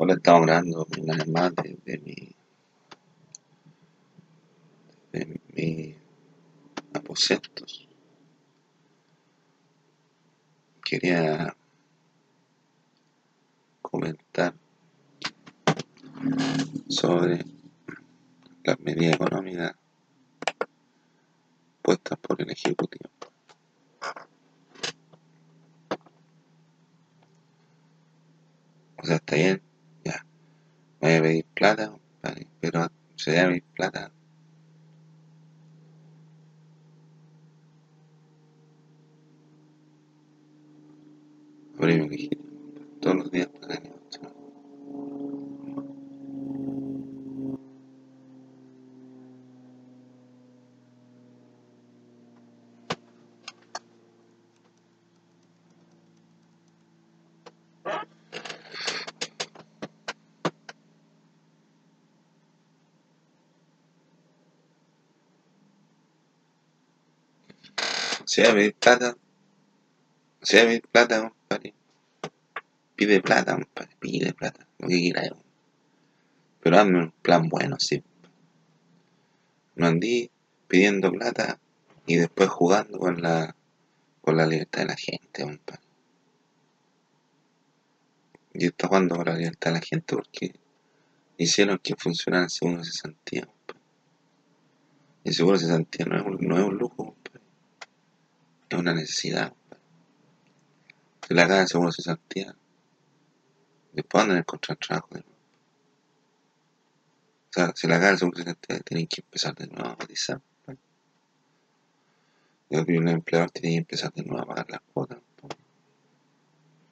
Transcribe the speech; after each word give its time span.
Ahora 0.00 0.14
estamos 0.14 0.46
grabando 0.46 0.86
una 0.98 1.14
vez 1.14 1.28
más 1.28 1.54
de, 1.56 1.76
de 1.84 1.98
mi 1.98 2.34
de 5.12 5.40
mi 5.52 5.94
aposentos. 6.94 7.86
Quería 10.82 11.54
comentar 13.82 14.54
sobre 16.88 17.44
las 18.64 18.80
medidas 18.80 19.16
económicas 19.16 19.74
puestas 21.82 22.18
por 22.20 22.40
el 22.40 22.50
Ejecutivo. 22.50 23.10
O 28.96 29.04
sea, 29.04 29.16
está 29.16 29.36
bien. 29.36 29.69
Voy 31.00 31.12
a 31.12 31.22
pedir 31.22 31.44
plata, 31.54 31.90
compadre, 31.90 32.46
pero 32.60 32.86
se 33.16 33.30
debe 33.32 33.48
pedir 33.48 33.64
plata. 33.74 34.12
Original. 41.78 42.38
Todos 43.00 43.16
los 43.16 43.30
días 43.30 43.48
para 43.60 43.74
el 43.76 43.99
Se 68.30 68.44
va 68.44 68.50
a 68.50 68.54
pedir 68.54 68.74
plata. 68.74 69.16
Se 70.40 70.56
va 70.58 70.62
a 70.62 70.66
pedir 70.66 70.82
plata, 70.82 71.20
compadre. 71.20 71.74
Pide 72.94 73.20
plata, 73.20 73.54
compadre. 73.56 73.90
Pide 73.98 74.32
plata. 74.32 74.68
Lo 74.78 74.86
que 74.86 75.00
quiera. 75.00 75.26
yo. 75.26 75.36
Pero 76.60 76.78
hazme 76.78 76.98
un 77.00 77.10
plan 77.10 77.48
bueno, 77.48 77.74
sí. 77.80 78.04
No 79.74 79.88
andí 79.88 80.30
pidiendo 80.68 81.10
plata 81.10 81.58
y 82.06 82.18
después 82.18 82.48
jugando 82.50 83.00
con 83.00 83.20
la, 83.20 83.56
con 84.20 84.36
la 84.36 84.46
libertad 84.46 84.82
de 84.82 84.86
la 84.86 84.96
gente, 84.96 85.42
compadre. 85.42 85.82
Yo 88.54 88.68
estoy 88.68 88.88
jugando 88.88 89.16
con 89.16 89.26
la 89.26 89.34
libertad 89.34 89.70
de 89.72 89.80
la 89.80 89.84
gente 89.84 90.14
porque 90.14 90.54
hicieron 91.36 91.78
que 91.78 91.96
funcionara 91.96 92.44
de 92.44 92.84
cesantía, 92.84 93.46
compadre. 93.46 93.80
Y 95.24 95.32
seguro 95.32 95.58
de 95.58 95.64
cesantía 95.64 96.06
no 96.06 96.16
es 96.16 96.24
un, 96.24 96.46
no 96.46 96.56
es 96.56 96.64
un 96.64 96.78
lujo, 96.78 96.94
compadre. 96.94 96.99
Es 98.70 98.78
una 98.78 98.94
necesidad. 98.94 99.52
Se 101.26 101.34
le 101.34 101.42
acaba 101.42 101.62
el 101.62 101.68
seguro 101.68 101.90
de 101.90 101.94
cesantía. 101.94 102.54
Después 103.92 104.22
andan 104.22 104.38
encontrar 104.38 104.78
trabajo 104.78 105.08
de 105.10 105.20
nuevo. 105.20 105.34
O 107.48 107.52
sea, 107.52 107.72
si 107.74 107.88
le 107.88 107.94
acaba 107.94 108.12
el 108.12 108.18
seguro 108.18 108.38
de 108.38 108.44
cesantía, 108.44 108.80
tienen 108.80 109.06
que 109.08 109.22
empezar 109.22 109.56
de 109.56 109.66
nuevo 109.66 109.88
a 109.88 109.96
cotizar. 109.96 110.40
compadre. 110.64 110.80
Y 112.68 112.76
el 112.76 113.08
empleador 113.08 113.50
tiene 113.50 113.70
que 113.70 113.78
empezar 113.78 114.12
de 114.12 114.22
nuevo 114.22 114.44
a 114.44 114.46
pagar 114.46 114.70
las 114.70 114.80
cuotas. 114.92 115.18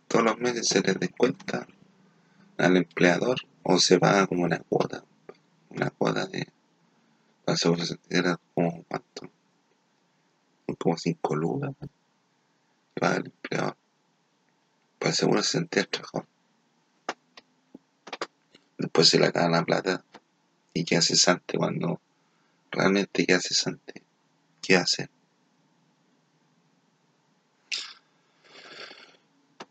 Todos 0.09 0.25
los 0.25 0.39
meses 0.39 0.67
se 0.67 0.81
les 0.81 0.99
descuenta 0.99 1.69
al 2.57 2.77
empleador 2.77 3.39
o 3.63 3.79
se 3.79 4.01
paga 4.01 4.27
como 4.27 4.43
una 4.43 4.59
cuota. 4.59 5.05
Una 5.71 5.91
cuota 5.91 6.27
de. 6.27 6.49
El 7.47 7.57
seguro 7.57 7.85
era 8.11 8.41
como 8.53 8.83
cuánto. 8.85 9.31
Como 10.77 10.99
5 10.99 11.37
lucas 11.37 11.73
paga 12.95 13.17
el 13.17 13.27
empleador. 13.27 13.77
Para 14.99 15.13
seguro 15.13 15.41
de 15.41 15.45
cesantía 15.45 15.83
el 15.83 15.89
trabajador. 15.89 16.27
Después 18.77 19.09
se 19.09 19.19
le 19.19 19.27
acaba 19.27 19.49
la 19.49 19.65
plata 19.65 20.05
y 20.75 20.85
queda 20.85 21.01
cesante 21.01 21.57
cuando 21.57 22.01
realmente 22.71 23.25
queda 23.25 23.41
cesante. 23.41 24.03
¿Qué 24.63 24.77
hace? 24.77 25.09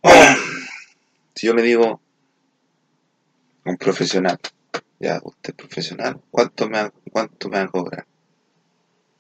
Si 1.36 1.46
yo 1.46 1.54
le 1.54 1.62
digo 1.62 2.02
a 3.64 3.70
un 3.70 3.78
profesional, 3.78 4.40
ya 5.00 5.22
usted 5.24 5.52
es 5.52 5.56
profesional, 5.56 6.20
¿cuánto 6.32 6.68
me 6.68 6.90
cuánto 7.12 7.50
me 7.50 7.60
va 7.60 7.66
a 7.66 7.68
cobrar? 7.68 8.08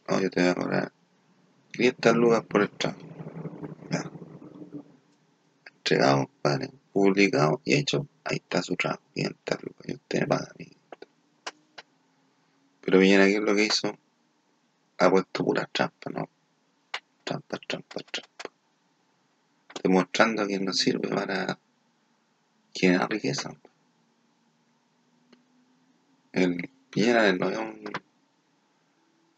No, 0.07 0.19
yo 0.19 0.31
te 0.31 0.41
voy 0.41 0.49
a 0.49 0.55
cobrar 0.55 0.91
500 1.71 2.15
lucas 2.15 2.43
por 2.45 2.61
el 2.61 2.69
trabajo. 2.71 3.01
Ya. 3.91 4.11
Entregado, 5.75 6.29
vale, 6.43 6.71
publicado 6.91 7.61
y 7.63 7.75
hecho, 7.75 8.07
ahí 8.23 8.37
está 8.37 8.61
su 8.61 8.75
trabajo, 8.75 9.03
500 9.13 9.63
lucas, 9.63 9.87
y 9.87 9.93
usted 9.93 10.19
me 10.21 10.27
paga. 10.27 10.53
Pero 12.81 12.99
bien 12.99 13.21
aquí 13.21 13.35
lo 13.35 13.53
que 13.53 13.65
hizo, 13.65 13.97
ha 14.97 15.09
puesto 15.09 15.43
puras 15.43 15.67
trampas, 15.71 16.13
¿no? 16.13 16.29
Trampas, 17.23 17.59
trampas, 17.67 18.05
trampas. 18.05 18.51
Demostrando 19.83 20.47
que 20.47 20.59
no 20.59 20.73
sirve 20.73 21.09
para 21.09 21.59
generar 22.73 23.09
riqueza. 23.09 23.51
El 26.31 26.69
Piñera 26.89 27.33
no 27.33 27.49
es 27.49 27.57
un, 27.57 27.83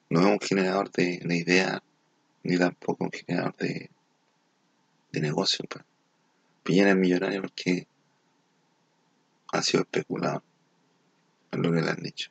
no 0.09 0.19
es 0.19 0.25
un 0.25 0.39
generador 0.39 0.91
de, 0.91 1.19
de 1.23 1.35
ideas, 1.35 1.81
ni 2.43 2.57
tampoco 2.57 3.05
un 3.05 3.11
generador 3.11 3.55
de, 3.57 3.89
de 5.11 5.21
negocios. 5.21 5.67
pues. 5.69 5.83
Piñera 6.63 6.91
es 6.91 6.97
millonario 6.97 7.41
porque 7.41 7.87
ha 9.51 9.61
sido 9.61 9.83
especulado, 9.83 10.43
es 11.51 11.59
lo 11.59 11.71
que 11.71 11.81
le 11.81 11.89
han 11.89 12.03
dicho. 12.03 12.29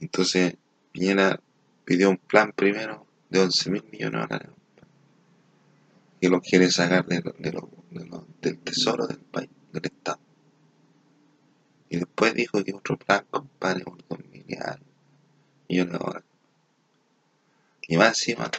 Entonces, 0.00 0.56
Piñera 0.92 1.40
pidió 1.84 2.10
un 2.10 2.18
plan 2.18 2.52
primero 2.52 3.06
de 3.30 3.40
11 3.40 3.70
mil 3.70 3.84
millones 3.90 4.12
de 4.12 4.26
dólares 4.26 4.50
y 6.20 6.28
lo 6.28 6.40
quiere 6.40 6.70
sacar 6.70 7.06
de, 7.06 7.22
del 8.40 8.58
tesoro 8.58 9.06
del 9.06 9.18
país, 9.18 9.50
del 9.72 9.84
Estado. 9.84 10.18
Y 11.88 11.98
después 11.98 12.34
dijo 12.34 12.62
que 12.64 12.74
otro 12.74 12.96
plan, 12.98 13.24
compadre, 13.30 13.84
por 13.84 13.98
2 14.08 14.18
millones 14.30 14.78
millones 15.68 15.92
de 15.92 15.98
dólares. 15.98 16.25
Y 17.88 17.96
más 17.96 18.08
encima, 18.08 18.50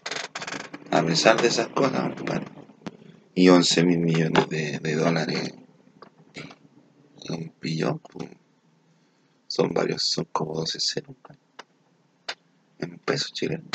a 0.91 1.03
pesar 1.03 1.41
de 1.41 1.47
esas 1.47 1.67
cosas, 1.69 2.11
y 3.35 3.49
11 3.49 3.83
mil 3.83 3.99
millones 3.99 4.49
de, 4.49 4.95
dólares 4.95 5.53
un 7.29 7.53
billón, 7.59 7.99
pues, 7.99 8.29
son 9.47 9.73
varios, 9.73 10.03
son 10.03 10.25
como 10.31 10.55
12 10.55 10.79
ceros, 10.79 11.15
en 12.79 12.97
pesos 12.99 13.33
chilenos. 13.33 13.67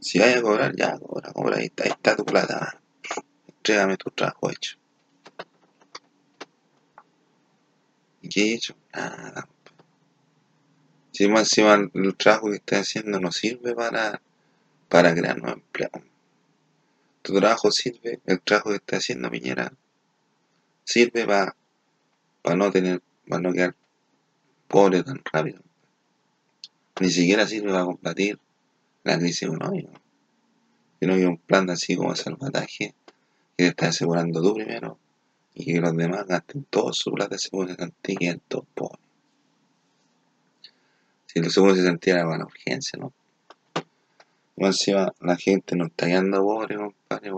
Si 0.00 0.18
vaya 0.18 0.38
a 0.38 0.42
cobrar, 0.42 0.76
ya 0.76 0.98
cobra, 0.98 1.32
cobra, 1.32 1.56
ahí 1.58 1.66
está, 1.66 1.84
ahí 1.84 1.90
está 1.90 2.16
tu 2.16 2.24
plata. 2.24 2.80
Entrégame 3.46 3.96
tu 3.96 4.10
trabajo 4.10 4.50
hecho. 4.50 4.76
¿Y 8.22 8.28
qué 8.28 8.42
he 8.42 8.54
hecho? 8.54 8.74
Nada. 8.92 9.48
Si 11.18 11.26
más 11.26 11.50
encima 11.50 11.90
el, 11.94 12.16
trabajo 12.16 12.48
que 12.48 12.58
estás 12.58 12.82
haciendo 12.82 13.18
no 13.18 13.32
sirve 13.32 13.74
para, 13.74 14.22
para 14.88 15.12
crear 15.16 15.36
nuevos 15.36 15.60
empleos. 15.60 16.04
Tu 17.22 17.34
trabajo 17.34 17.72
sirve, 17.72 18.20
el 18.24 18.40
trabajo 18.40 18.70
que 18.70 18.76
estás 18.76 19.00
haciendo 19.00 19.28
Piñera, 19.28 19.72
sirve 20.84 21.26
para 21.26 21.56
no 22.54 22.70
tener, 22.70 23.02
para 23.26 23.42
no 23.42 23.52
quedar 23.52 23.74
pobre 24.68 25.02
tan 25.02 25.20
rápido. 25.32 25.60
Ni 27.00 27.10
siquiera 27.10 27.48
sirve 27.48 27.72
para 27.72 27.86
combatir 27.86 28.38
la 29.02 29.18
crisis 29.18 29.42
económica. 29.42 29.90
Sino 31.00 31.16
que 31.16 31.26
un 31.26 31.38
plan 31.38 31.68
así 31.70 31.96
como 31.96 32.14
salvataje 32.14 32.94
que 33.56 33.64
te 33.64 33.66
está 33.66 33.88
asegurando 33.88 34.40
tú 34.40 34.54
primero 34.54 35.00
y 35.52 35.64
que 35.64 35.80
los 35.80 35.96
demás 35.96 36.28
gasten 36.28 36.62
todo 36.70 36.92
su 36.92 37.10
plata 37.10 37.34
de 37.34 37.66
garantía 37.66 38.14
y 38.34 38.40
queden. 38.48 38.97
El 41.44 41.50
seguro 41.50 41.74
era 41.74 42.24
para 42.24 42.38
la 42.38 42.44
urgencia, 42.44 42.98
¿no? 42.98 43.12
Más 44.56 44.76
encima 44.76 45.12
la 45.20 45.36
gente 45.36 45.76
no 45.76 45.86
está 45.86 46.06
quedando 46.06 46.42
pobre, 46.42 46.76
compadre, 46.76 47.30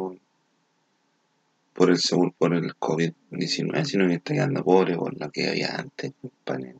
por, 1.75 1.91
el 1.91 1.99
seguro, 1.99 2.35
por 2.39 2.55
el 2.55 2.75
COVID-19, 2.77 3.85
sino 3.85 4.09
que 4.09 4.15
está 4.15 4.35
quedando 4.35 4.65
pobre 4.65 4.97
por 4.97 5.19
lo 5.19 5.31
que 5.31 5.49
había 5.49 5.77
antes, 5.77 6.13
compadre. 6.21 6.77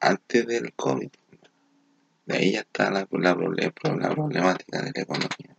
Antes 0.00 0.46
del 0.46 0.72
COVID. 0.74 1.08
De 2.26 2.36
ahí 2.36 2.52
ya 2.52 2.60
está 2.60 2.90
la 2.90 3.06
problemática 3.06 4.82
de 4.82 4.92
la 4.94 5.02
economía. 5.02 5.56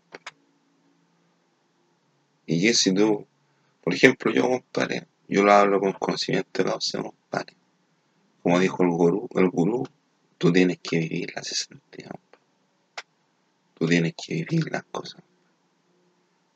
Y 2.45 2.62
que 2.62 2.74
si 2.74 2.94
tú 2.94 3.27
Por 3.83 3.94
ejemplo, 3.94 4.31
yo, 4.31 4.50
compadre, 4.50 5.07
yo 5.27 5.44
lo 5.44 5.51
hablo 5.53 5.79
con 5.79 5.94
conocimiento 5.94 6.63
de 6.63 6.69
causa, 6.69 7.01
compadre. 7.01 7.56
Como 8.41 8.59
dijo 8.59 8.83
el 8.83 8.89
gurú, 8.89 9.29
el 9.35 9.50
gurú, 9.50 9.88
tú 10.38 10.51
tienes 10.51 10.80
que 10.81 11.00
vivir 11.00 11.34
la 11.36 11.44
cesantía, 11.44 12.10
Tú 13.78 13.86
tienes 13.86 14.16
que 14.16 14.34
vivir 14.34 14.72
las 14.72 14.84
cosas. 14.86 15.22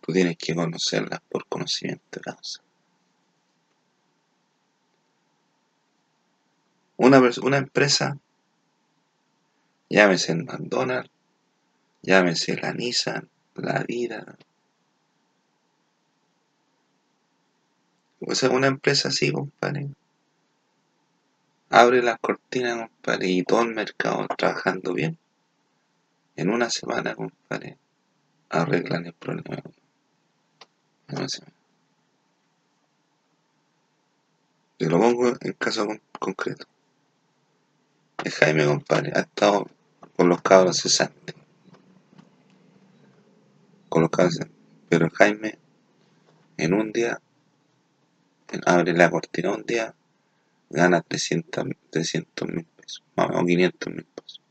Tú 0.02 0.12
tienes 0.12 0.38
que 0.38 0.56
conocerlas 0.56 1.20
por 1.30 1.46
conocimiento 1.46 2.04
de 2.12 2.22
causa. 2.22 2.62
Una, 6.98 7.22
una 7.44 7.58
empresa, 7.58 8.18
llámese 9.88 10.32
el 10.32 10.46
McDonald's, 10.46 11.12
llámese 12.02 12.56
la 12.58 12.74
Nissan, 12.74 13.30
la 13.54 13.84
vida. 13.88 14.36
O 18.20 18.34
sea, 18.34 18.50
una 18.50 18.68
empresa 18.68 19.10
así, 19.10 19.32
compadre. 19.32 19.90
Abre 21.74 22.04
las 22.04 22.20
cortinas, 22.20 22.90
compadre, 22.90 23.30
y 23.30 23.44
todo 23.44 23.62
el 23.62 23.74
mercado 23.74 24.28
trabajando 24.38 24.94
bien. 24.94 25.18
En 26.36 26.50
una 26.50 26.70
semana, 26.70 27.16
compadre, 27.16 27.78
arreglan 28.50 29.06
el 29.06 29.14
problema. 29.14 29.64
Te 34.78 34.90
lo 34.90 35.00
pongo 35.00 35.30
en 35.40 35.54
caso 35.54 35.88
concreto. 36.20 36.66
El 38.22 38.32
Jaime, 38.34 38.66
compadre, 38.66 39.14
ha 39.16 39.22
estado 39.22 39.70
con 40.18 40.28
los 40.28 40.42
cabros 40.42 40.78
cesantes. 40.78 41.36
Con 43.88 44.02
los 44.02 44.12
cabros. 44.12 44.40
Pero 44.90 45.10
Jaime, 45.10 45.58
en 46.58 46.74
un 46.74 46.92
día, 46.92 47.22
abre 48.66 48.92
la 48.92 49.10
cortina 49.10 49.52
un 49.52 49.64
día, 49.64 49.96
gana 50.72 51.02
300 51.02 51.66
mil 51.66 52.66
pesos, 52.66 53.04
más 53.16 53.28
o 53.28 53.30
menos 53.30 53.46
500 53.46 53.94
mil 53.94 54.06
pesos, 54.06 54.42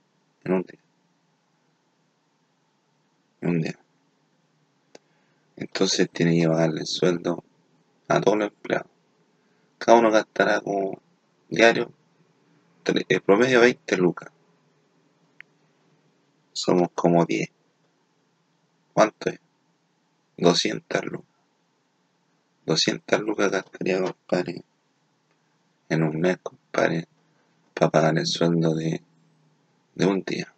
en 0.45 0.53
un 0.53 0.63
día. 0.63 0.81
En 3.41 3.49
un 3.49 3.61
día. 3.63 3.79
Entonces 5.57 6.09
tiene 6.11 6.41
que 6.41 6.49
pagarle 6.49 6.81
el 6.81 6.87
sueldo 6.87 7.45
a 8.09 8.21
todos 8.21 8.39
los 8.39 8.49
empleados. 8.49 8.91
Cada 9.79 9.99
uno 9.99 10.11
gastará 10.11 10.61
como 10.61 11.01
diario, 11.49 11.93
el 12.85 13.21
promedio 13.23 13.61
20 13.61 13.97
lucas. 13.97 14.31
Somos 16.53 16.89
como 16.95 17.25
10. 17.25 17.49
¿Cuánto 18.93 19.31
es? 19.31 19.41
200 20.37 21.05
lucas. 21.07 21.31
200 22.67 23.21
lucas 23.21 23.51
gastaría, 23.51 24.01
compadre, 24.01 24.65
en 25.91 26.03
un 26.03 26.21
mes, 26.21 26.39
compadre, 26.43 27.07
para 27.75 27.91
pagar 27.91 28.19
el 28.19 28.27
sueldo 28.27 28.75
de, 28.75 29.03
de 29.95 30.07
un 30.07 30.23
día. 30.23 30.53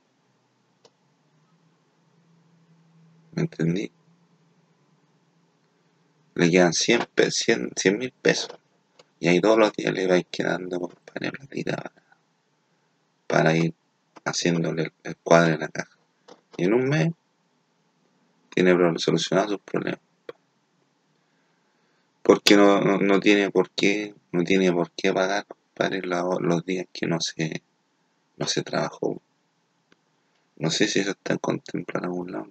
¿Me 3.33 3.43
entendí? 3.43 3.91
Le 6.35 6.51
quedan 6.51 6.73
100 6.73 7.09
mil 7.99 8.13
pesos. 8.23 8.51
Y 9.19 9.29
ahí 9.29 9.41
todos 9.41 9.59
los 9.59 9.73
días 9.73 9.93
le 9.93 10.07
vais 10.07 10.27
quedando, 10.31 10.81
compadre, 10.81 11.33
platita 11.33 11.93
para, 13.27 13.57
ir 13.57 13.75
haciéndole 14.25 14.93
el 15.03 15.17
cuadro 15.17 15.55
en 15.55 15.61
la 15.61 15.69
caja. 15.69 15.97
Y 16.57 16.65
en 16.65 16.75
un 16.75 16.89
mes 16.89 17.13
tiene 18.55 18.77
solucionado 18.99 19.51
sus 19.51 19.61
problemas 19.61 20.01
porque 22.23 22.57
no, 22.57 22.81
no, 22.81 23.21
tiene 23.21 23.51
por 23.51 23.71
qué 23.71 24.15
no 24.33 24.43
tiene 24.45 24.73
por 24.73 24.91
qué 24.93 25.13
pagar 25.13 25.47
los 26.41 26.65
días 26.65 26.87
que 26.93 27.07
no 27.07 27.21
se 27.21 27.63
no 28.37 28.47
se 28.47 28.63
trabajó. 28.63 29.21
No 30.57 30.71
sé 30.71 30.89
si 30.89 31.01
eso 31.01 31.11
está 31.11 31.37
contemplado 31.39 32.07
en 32.07 32.11
algún 32.11 32.33
lado 32.33 32.49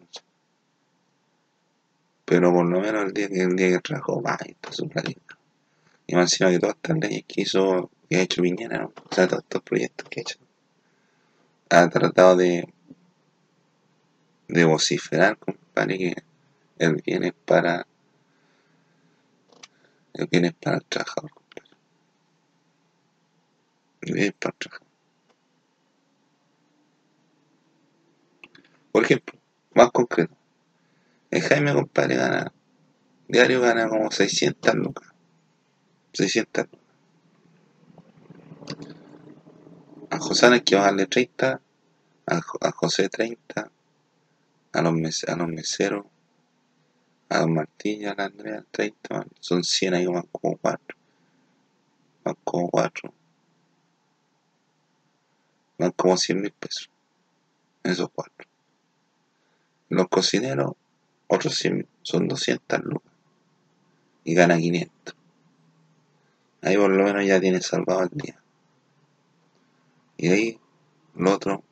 pero 2.31 2.54
por 2.54 2.66
lo 2.66 2.80
menos 2.80 3.04
el 3.04 3.13
día 3.13 3.28
que 3.28 3.42
el 3.42 3.57
día 3.57 3.72
que 3.72 3.80
trabajó 3.80 4.22
va 4.22 4.38
está 4.45 4.72
su 4.72 4.88
platita 4.88 5.38
y 6.07 6.16
más 6.16 6.31
encima 6.31 6.50
que 6.50 6.60
todas 6.60 6.78
estas 6.78 6.98
leyes 6.98 7.25
que 7.28 7.42
hizo 7.42 7.92
que 8.10 8.16
ha 8.16 8.22
hecho 8.22 8.42
Piñera 8.42 8.86
o 8.86 9.13
sea 9.13 9.27
todos 9.27 9.44
estos 9.44 9.62
proyectos 9.63 10.07
que 10.07 10.22
ha 10.22 10.24
hecho. 10.24 10.38
Ha 11.72 11.89
tratado 11.89 12.38
de 12.38 12.74
de 14.48 14.63
vociferar 14.63 15.38
compadre 15.38 15.98
que 15.98 16.16
el 16.77 17.01
bien 17.06 17.36
para 17.45 17.86
el 20.13 20.27
bien 20.27 20.45
es 20.45 20.54
para 20.54 20.77
el 20.77 20.86
trabajador, 20.86 21.31
El 21.34 21.38
bien 21.38 21.45
es 21.45 21.54
para 21.54 21.66
el 21.66 21.66
trabajador. 21.66 21.92
Por 28.92 29.03
ejemplo, 29.03 29.39
más 29.74 29.92
concreto, 29.92 30.36
el 31.30 31.42
Jaime, 31.42 31.74
compadre, 31.74 32.15
gana, 32.15 32.51
diario 33.27 33.62
gana 33.62 33.88
como 33.88 34.12
600 34.12 34.75
lucas. 34.75 35.07
600 36.13 36.65
lucas. 36.71 36.81
A 40.09 40.19
José 40.19 40.48
hay 40.48 40.62
que 40.62 40.75
bajarle 40.75 41.06
30, 41.06 41.62
a, 42.25 42.71
José 42.71 43.07
30, 43.07 43.71
a 44.74 44.81
los, 44.81 45.24
a 45.24 45.36
los 45.36 45.48
meseros 45.48 46.06
a 47.31 47.39
Don 47.39 47.53
Martín 47.53 48.07
a 48.07 48.13
la 48.13 48.25
Andrea 48.25 48.65
30, 48.71 49.25
son 49.39 49.63
100 49.63 49.94
ahí 49.94 50.07
más 50.07 50.25
como 50.30 50.57
4. 50.57 50.98
Más 52.25 52.36
como 52.44 52.69
4. 52.69 53.13
Más 55.81 55.94
como 55.95 56.16
100 56.16 56.42
mil 56.42 56.51
pesos. 56.51 56.92
Esos 57.81 58.10
4. 58.13 58.48
Los 59.89 60.07
cocineros, 60.10 60.74
otros 61.25 61.56
100 61.56 61.88
son 62.04 62.28
200 62.28 62.83
lucas. 62.83 63.12
Y 64.24 64.36
gana 64.36 64.57
500. 64.57 65.16
Ahí 66.62 66.78
por 66.78 66.92
lo 66.92 67.04
menos 67.04 67.25
ya 67.25 67.42
tiene 67.42 67.62
salvado 67.62 68.04
el 68.04 68.10
día. 68.10 68.39
Y 70.18 70.28
ahí, 70.28 70.60
lo 71.16 71.33
otro, 71.33 71.63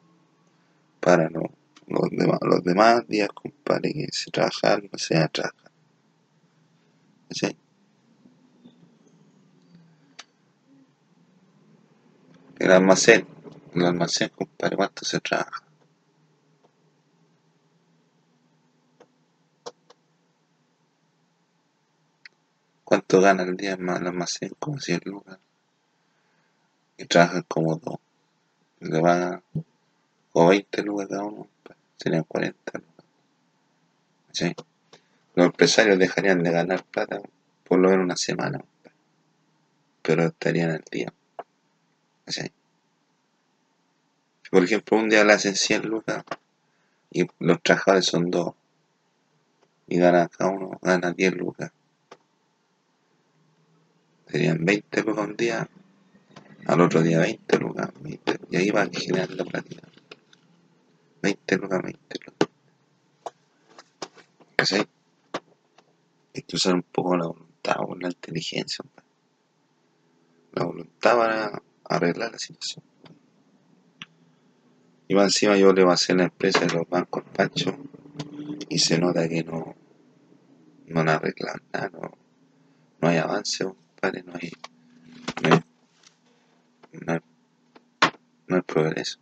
para 1.00 1.30
no 1.30 1.44
los 1.86 2.10
demás, 2.10 2.40
los 2.42 2.64
demás 2.64 3.08
días, 3.08 3.30
compadre, 3.30 3.94
que 3.94 4.08
se 4.12 4.32
trabaja 4.32 4.78
no 4.78 4.98
se 4.98 5.28
trabajar. 5.30 5.72
¿Sí? 7.30 7.56
El 12.58 12.72
almacén, 12.72 13.28
el 13.74 13.86
almacén, 13.86 14.30
compadre, 14.30 14.76
¿cuánto 14.76 15.06
se 15.06 15.20
trabaja? 15.20 15.64
¿Cuánto 22.84 23.22
gana 23.22 23.44
el 23.44 23.56
día 23.56 23.78
más 23.78 24.02
el 24.02 24.08
almacén? 24.08 24.52
Como 24.58 24.80
100 24.80 25.02
lucas. 25.06 25.38
Y 26.98 27.06
trabajan 27.06 27.44
como 27.48 27.76
dos. 27.76 28.00
Le 28.80 29.00
pagan 29.02 29.44
como 30.32 30.50
20 30.50 30.84
lucas 30.84 31.08
cada 31.10 31.24
uno 31.24 31.48
serían 32.00 32.24
40. 32.24 32.82
¿Sí? 34.32 34.56
Los 35.36 35.46
empresarios 35.48 36.00
dejarían 36.00 36.42
de 36.44 36.52
ganar 36.52 36.84
plata 36.86 37.22
por 37.64 37.80
lo 37.80 37.90
menos 37.90 38.06
una 38.06 38.16
semana, 38.16 38.64
pero 40.02 40.26
estarían 40.26 40.72
al 40.72 40.84
día. 40.92 41.14
¿Sí? 42.26 42.52
Por 44.50 44.64
ejemplo, 44.64 44.98
un 44.98 45.10
día 45.10 45.24
le 45.24 45.34
hacen 45.34 45.56
100 45.56 45.88
lucas 45.88 46.24
y 47.12 47.28
los 47.40 47.62
trabajadores 47.62 48.06
son 48.06 48.32
dos 48.32 48.54
y 49.90 49.98
gana 49.98 50.28
cada 50.30 50.52
uno, 50.52 50.80
gana 50.82 51.12
10 51.12 51.36
lucas. 51.36 51.72
Serían 54.28 54.64
20 54.64 55.02
lucas 55.02 55.28
un 55.28 55.36
día, 55.36 55.68
al 56.68 56.82
otro 56.82 57.02
día 57.02 57.20
20 57.20 57.58
lucas, 57.58 57.90
y 58.52 58.56
ahí 58.56 58.70
van 58.70 58.92
generando 58.94 59.44
plata. 59.46 59.76
20 61.24 61.58
lucas, 61.58 61.82
20 61.82 62.20
lucas. 62.26 62.50
¿Cachai? 64.56 64.88
Hay 66.36 66.42
que 66.44 66.56
usar 66.56 66.76
un 66.76 66.84
poco 66.84 67.18
la 67.18 67.26
voluntad 67.26 67.76
o 67.80 67.96
la 67.96 68.10
inteligencia. 68.10 68.86
La 70.54 70.66
voluntad 70.66 71.18
para 71.18 71.62
arreglar 71.86 72.32
la 72.32 72.40
situación. 72.40 72.89
Y 75.10 75.16
más 75.16 75.26
encima 75.26 75.58
yo 75.58 75.74
le 75.74 75.84
hacer 75.84 76.16
la 76.16 76.24
empresa 76.24 76.62
de 76.62 76.74
los 76.74 76.88
bancos 76.88 77.26
Pancho 77.36 77.78
y 78.70 78.80
se 78.80 78.98
nota 78.98 79.28
que 79.28 79.44
no, 79.44 79.76
no 80.88 81.00
han 81.02 81.10
arreglado 81.10 81.60
nada, 81.74 81.92
no, 83.02 83.08
hay 83.08 83.18
avance, 83.18 83.66
compadre, 83.66 84.24
no 84.24 84.34
hay, 84.36 84.52
no 85.44 85.54
hay, 85.54 85.62
no 87.02 87.14
hay, 87.14 87.20
no 88.48 88.56
hay 88.56 88.62
progreso 88.62 89.20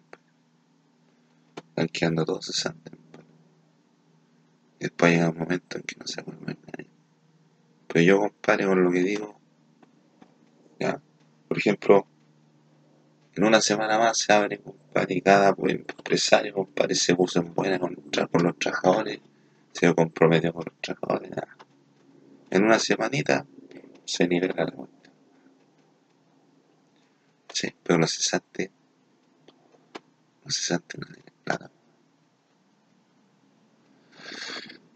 están 1.78 1.90
quedando 1.90 2.26
todos 2.26 2.48
cesantes. 2.48 2.94
Y 4.80 4.86
después 4.86 5.12
llega 5.12 5.30
un 5.30 5.38
momento 5.38 5.78
en 5.78 5.84
que 5.84 5.96
no 6.00 6.08
se 6.08 6.24
vuelve 6.24 6.58
nadie. 6.66 6.90
Pero 7.88 8.02
yo, 8.02 8.20
compadre, 8.20 8.66
con 8.66 8.84
lo 8.84 8.92
que 8.92 9.04
digo, 9.04 9.40
ya, 10.80 11.00
por 11.48 11.58
ejemplo, 11.58 12.08
en 13.38 13.44
una 13.44 13.62
semana 13.62 14.00
más 14.00 14.18
se 14.18 14.34
abre, 14.34 14.58
compadre, 14.58 15.16
y 15.16 15.22
cada 15.22 15.56
empresario, 15.58 16.54
compadre, 16.54 16.96
se 16.96 17.16
puso 17.16 17.40
en 17.40 17.54
buena 17.54 17.78
con, 17.78 17.94
con 17.96 18.44
los 18.44 18.58
trabajadores, 18.58 19.20
se 19.72 19.94
comprometió 19.94 20.52
con 20.54 20.66
los 20.66 20.82
trabajadores, 20.82 21.30
nada. 21.30 21.56
En 22.50 22.64
una 22.64 22.80
semanita 22.80 23.46
se 24.06 24.28
nivela 24.28 24.66
la 24.66 24.72
cuenta. 24.72 25.12
Sí, 27.54 27.74
pero 27.84 28.00
los 28.00 28.12
cesantes, 28.12 28.72
los 30.44 30.56
cesantes 30.56 31.00
no 31.00 31.06
tienen 31.06 31.34
plata. 31.44 31.70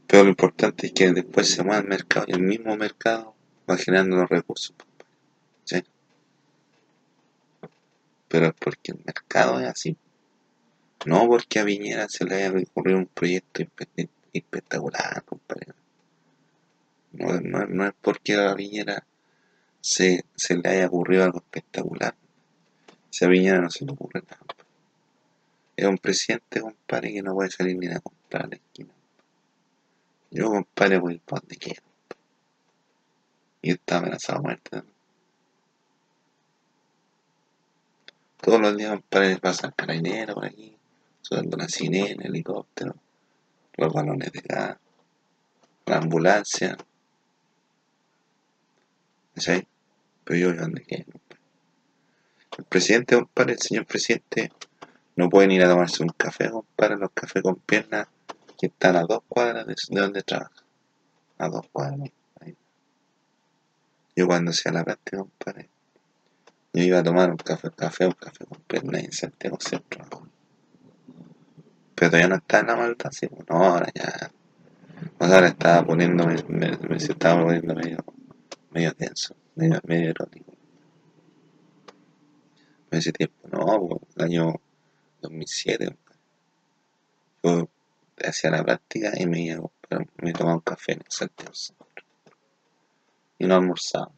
Pero 0.07 0.23
lo 0.23 0.29
importante 0.29 0.87
es 0.87 0.93
que 0.93 1.11
después 1.11 1.47
se 1.47 1.63
mueva 1.63 1.81
el 1.81 1.87
mercado 1.87 2.25
y 2.27 2.31
el 2.31 2.41
mismo 2.41 2.75
mercado 2.75 3.35
va 3.69 3.77
generando 3.77 4.17
los 4.17 4.29
recursos. 4.29 4.75
¿sí? 5.63 5.83
Pero 8.31 8.47
es 8.47 8.53
porque 8.53 8.93
el 8.93 8.99
mercado 9.03 9.59
es 9.59 9.67
así. 9.67 9.97
No 11.05 11.27
porque 11.27 11.59
a 11.59 11.65
Viñera 11.65 12.07
se 12.07 12.23
le 12.23 12.35
haya 12.35 12.57
ocurrido 12.57 12.99
un 12.99 13.07
proyecto 13.07 13.61
espectacular, 14.31 15.21
compadre. 15.25 15.73
No, 17.11 17.37
no, 17.41 17.85
es 17.85 17.93
porque 18.01 18.35
a 18.35 18.53
Viñera 18.53 19.05
se, 19.81 20.23
se 20.33 20.55
le 20.55 20.69
haya 20.69 20.87
ocurrido 20.87 21.25
algo 21.25 21.39
espectacular. 21.39 22.15
Si 23.09 23.25
a 23.25 23.27
Viñera 23.27 23.59
no 23.59 23.69
se 23.69 23.83
le 23.83 23.91
ocurre 23.91 24.21
nada. 24.21 24.45
Es 25.75 25.85
un 25.85 25.97
presidente, 25.97 26.61
compadre, 26.61 27.11
que 27.11 27.21
no 27.21 27.33
puede 27.33 27.49
salir 27.49 27.75
ni 27.75 27.87
a 27.87 27.99
comprar 27.99 28.47
la 28.47 28.55
esquina. 28.55 28.93
Yo, 30.29 30.45
compadre, 30.45 30.99
voy 30.99 31.17
para 31.17 31.41
donde 31.41 31.57
quiera. 31.57 31.81
Y 33.61 33.71
está 33.71 33.97
amenazado 33.97 34.39
a 34.39 34.41
muerte. 34.43 34.81
Todos 38.41 38.59
los 38.59 38.75
días, 38.75 38.99
pasan 39.39 39.71
carabineros 39.75 40.33
por 40.33 40.45
aquí, 40.45 40.75
sonando 41.21 41.57
la 41.57 41.69
sirena, 41.69 42.25
helicóptero, 42.25 42.95
los 43.77 43.93
balones 43.93 44.31
de 44.31 44.41
gas, 44.41 44.77
la 45.85 45.97
ambulancia. 45.97 46.75
¿Sí? 49.35 49.67
Pero 50.23 50.39
yo 50.39 50.53
donde 50.53 50.81
quiera. 50.81 51.05
El 52.57 52.65
presidente, 52.65 53.15
compadre, 53.15 53.53
el 53.53 53.59
señor 53.59 53.85
presidente, 53.85 54.51
no 55.15 55.29
pueden 55.29 55.51
ir 55.51 55.63
a 55.63 55.69
tomarse 55.69 56.01
un 56.01 56.09
café, 56.09 56.49
compadre, 56.49 56.97
los 56.97 57.11
cafés 57.11 57.43
con 57.43 57.57
piernas 57.57 58.07
que 58.59 58.67
están 58.67 58.95
a 58.95 59.03
dos 59.03 59.21
cuadras 59.27 59.67
de, 59.67 59.75
donde 59.89 60.23
trabaja. 60.23 60.63
A 61.37 61.47
dos 61.47 61.67
cuadras. 61.71 62.09
Yo 64.15 64.27
cuando 64.27 64.49
hacía 64.49 64.71
la 64.71 64.83
práctica, 64.83 65.19
compadre, 65.19 65.69
yo 66.73 66.83
iba 66.83 66.99
a 66.99 67.03
tomar 67.03 67.29
un 67.29 67.37
café, 67.37 67.69
café, 67.75 68.05
un 68.05 68.13
café 68.13 68.45
con 68.45 68.61
piernas 68.61 69.03
en 69.03 69.11
Santiago 69.11 69.57
Centro. 69.59 70.05
Pero 71.95 72.11
todavía 72.11 72.29
no 72.29 72.35
está 72.35 72.59
en 72.59 72.67
la 72.67 72.75
maldad, 72.75 73.11
sí, 73.11 73.27
bueno, 73.27 73.45
ahora 73.49 73.91
ya. 73.93 74.31
O 75.19 75.25
sea, 75.25 75.35
ahora 75.35 75.47
estaba 75.47 75.85
poniéndome, 75.85 76.35
me, 76.47 76.95
estaba 76.95 77.43
poniendo 77.43 77.75
medio, 77.75 77.97
medio 78.71 78.93
tenso, 78.93 79.35
medio, 79.55 79.79
medio 79.83 80.09
erótico. 80.11 80.53
En 82.91 82.99
ese 82.99 83.11
tiempo, 83.11 83.47
no, 83.51 84.01
el 84.15 84.23
año 84.23 84.55
2007. 85.21 85.95
Yo 87.43 87.69
hacía 88.25 88.51
la 88.51 88.63
práctica 88.63 89.11
y 89.17 89.25
me 89.25 89.41
iba 89.41 89.61
me 90.21 90.33
tomaba 90.33 90.55
un 90.55 90.61
café 90.61 90.93
en 90.93 90.99
el 90.99 91.05
Santiago 91.09 91.51
Y 93.39 93.45
no 93.45 93.55
almorzaba. 93.55 94.11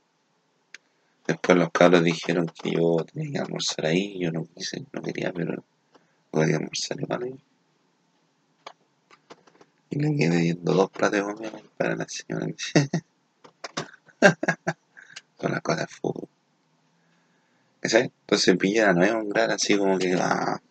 Después 1.28 1.58
los 1.58 1.72
cabros 1.72 2.04
dijeron 2.04 2.52
que 2.62 2.72
yo 2.72 2.98
tenía 3.12 3.32
que 3.32 3.40
almorzar 3.40 3.86
ahí, 3.86 4.20
yo 4.20 4.32
no 4.32 4.46
quise, 4.46 4.84
no 4.92 5.02
quería, 5.02 5.32
pero 5.32 5.64
podía 6.32 6.58
almorzar 6.58 7.00
igual 7.00 7.24
ahí. 7.24 7.40
Y 9.90 10.00
le 10.00 10.16
quedé 10.16 10.42
viendo 10.42 10.74
dos 10.74 10.90
platos 10.90 11.40
de 11.40 11.52
para 11.78 11.96
la 11.96 12.08
señora. 12.08 12.48
Con 15.38 15.52
las 15.52 15.62
cosas 15.62 15.92
fútbol. 15.92 16.28
Entonces 17.82 18.58
Piñera 18.58 18.94
no 18.94 19.04
es 19.04 19.12
un 19.12 19.30
gran 19.30 19.52
así 19.52 19.78
como 19.78 19.98
que 19.98 20.16
ah, 20.20 20.62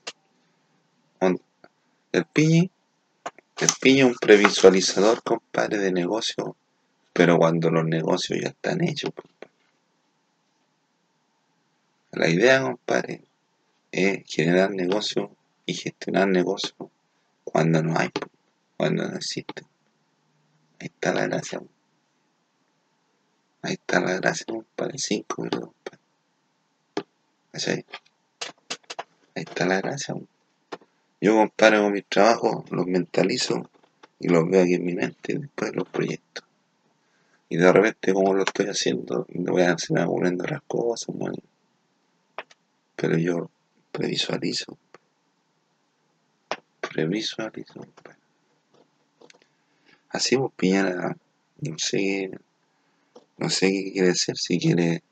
el 2.13 2.27
piñe, 2.27 2.71
el 3.59 3.69
piñe 3.81 4.05
un 4.05 4.15
previsualizador, 4.15 5.23
compadre, 5.23 5.79
de 5.79 5.91
negocio, 5.91 6.57
pero 7.13 7.39
cuando 7.39 7.71
los 7.71 7.87
negocios 7.87 8.39
ya 8.43 8.49
están 8.49 8.83
hechos, 8.85 9.13
compadre. 9.15 9.42
La 12.15 12.29
idea, 12.29 12.61
compadre, 12.61 13.25
es 13.91 14.23
generar 14.27 14.71
negocio 14.71 15.35
y 15.65 15.73
gestionar 15.73 16.29
negocio 16.29 16.75
cuando 17.43 17.83
no 17.83 17.99
hay, 17.99 18.11
cuando 18.77 19.09
no 19.09 19.17
existe. 19.17 19.63
Ahí 20.79 20.89
está 20.89 21.15
la 21.15 21.27
gracia. 21.27 21.63
Ahí 23.63 23.73
está 23.73 24.01
la 24.01 24.17
gracia, 24.17 24.45
compadre. 24.47 24.99
Cinco, 24.99 25.37
compadre. 25.37 25.99
Ahí 29.35 29.43
está 29.45 29.65
la 29.65 29.81
gracia. 29.81 30.15
Yo 31.19 31.35
comparo 31.35 31.83
con 31.83 31.93
mis 31.93 32.05
trabajos, 32.07 32.71
los 32.71 32.87
mentalizo 32.89 33.71
y 34.19 34.29
los 34.29 34.51
veo 34.51 34.65
aquí 34.65 34.75
en 34.75 34.85
mi 34.85 34.95
mente 34.95 35.39
después 35.39 35.75
los 35.75 35.89
proyectos. 35.89 36.45
Y 37.49 37.57
de 37.57 37.73
repente, 37.73 38.13
como 38.13 38.35
lo 38.35 38.45
estoy 38.45 38.67
haciendo, 38.67 39.27
voy 39.31 39.63
a, 39.63 39.79
se 39.79 39.95
me 39.95 40.05
otras 40.05 40.61
cosas, 40.67 41.15
pero 43.03 43.19
yo 43.19 43.51
previsualizo. 43.91 44.79
Previsualizo. 46.81 47.81
Así 50.09 50.37
vos, 50.37 50.53
Piñera, 50.55 51.17
no 51.63 51.79
sé, 51.79 52.31
no 53.39 53.51
sé 53.51 53.73
qué 53.73 53.93
quiere 53.93 54.09
decir, 54.09 54.37
si 54.37 54.61
quiere 54.61 55.03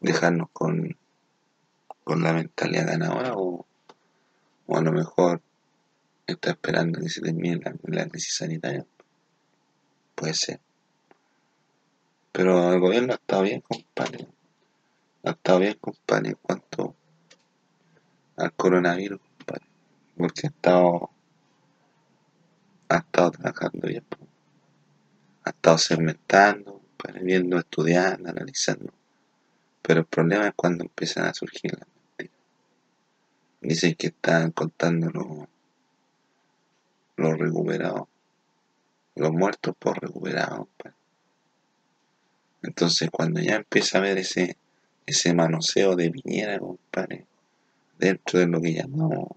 dejarnos 0.00 0.48
con 0.52 0.96
con 2.08 2.22
la 2.22 2.32
mentalidad 2.32 2.86
ganadora 2.86 3.34
o, 3.36 3.66
o 4.66 4.76
a 4.76 4.80
lo 4.80 4.92
mejor 4.92 5.42
está 6.26 6.52
esperando 6.52 7.00
que 7.00 7.10
se 7.10 7.20
termine 7.20 7.60
la, 7.82 8.08
crisis 8.08 8.34
sanitaria. 8.34 8.86
Puede 10.14 10.32
ser. 10.32 10.58
Pero 12.32 12.72
el 12.72 12.80
gobierno 12.80 13.12
ha 13.12 13.16
estado 13.16 13.42
bien, 13.42 13.60
compadre. 13.60 14.26
Ha 15.22 15.32
estado 15.32 15.58
bien, 15.58 15.76
compadre, 15.78 16.30
en 16.30 16.38
cuanto 16.40 16.96
al 18.38 18.52
coronavirus, 18.52 19.20
compadre. 19.20 19.66
Porque 20.16 20.46
ha 20.46 20.50
estado, 20.50 21.10
ha 22.88 22.96
estado 22.96 23.30
trabajando 23.32 23.88
bien. 23.88 24.04
Ha 25.44 25.50
estado 25.50 25.78
segmentando, 25.78 26.80
viendo, 27.22 27.58
estudiando, 27.58 28.28
analizando. 28.30 28.92
Pero 29.82 30.00
el 30.00 30.06
problema 30.06 30.48
es 30.48 30.54
cuando 30.54 30.84
empiezan 30.84 31.24
a 31.26 31.34
surgir 31.34 31.72
las 31.72 31.88
Dicen 33.60 33.96
que 33.96 34.08
están 34.08 34.52
contando 34.52 35.10
los, 37.16 37.38
recuperados, 37.38 38.06
los 39.16 39.32
muertos 39.32 39.74
por 39.76 40.00
recuperados. 40.00 40.68
Pues. 40.76 40.94
Entonces, 42.62 43.10
cuando 43.10 43.40
ya 43.40 43.56
empieza 43.56 43.98
a 43.98 44.02
ver 44.02 44.18
ese, 44.18 44.56
ese 45.06 45.34
manoseo 45.34 45.96
de 45.96 46.10
Piñera, 46.10 46.60
compadre, 46.60 47.26
dentro 47.98 48.38
de 48.38 48.46
lo 48.46 48.60
que 48.60 48.74
llamamos 48.74 49.28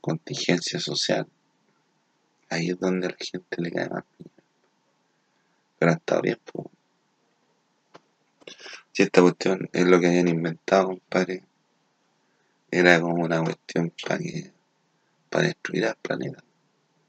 contingencia 0.00 0.78
social, 0.80 1.26
ahí 2.48 2.70
es 2.70 2.78
donde 2.78 3.08
la 3.08 3.16
gente 3.18 3.62
le 3.62 3.70
cae 3.70 3.88
más 3.88 4.04
Piñera. 4.16 4.42
Pero 5.78 5.92
hasta 5.92 6.20
bien, 6.20 6.38
pues. 6.50 6.68
Si 8.92 9.02
esta 9.02 9.20
cuestión 9.20 9.68
es 9.72 9.86
lo 9.86 10.00
que 10.00 10.06
hayan 10.06 10.28
inventado, 10.28 10.88
compadre, 10.88 11.44
era 12.70 13.00
como 13.00 13.24
una 13.24 13.42
cuestión 13.42 13.92
para 14.02 14.18
que 14.18 14.52
para 15.28 15.44
destruir 15.44 15.86
al 15.86 15.96
planeta. 15.96 16.42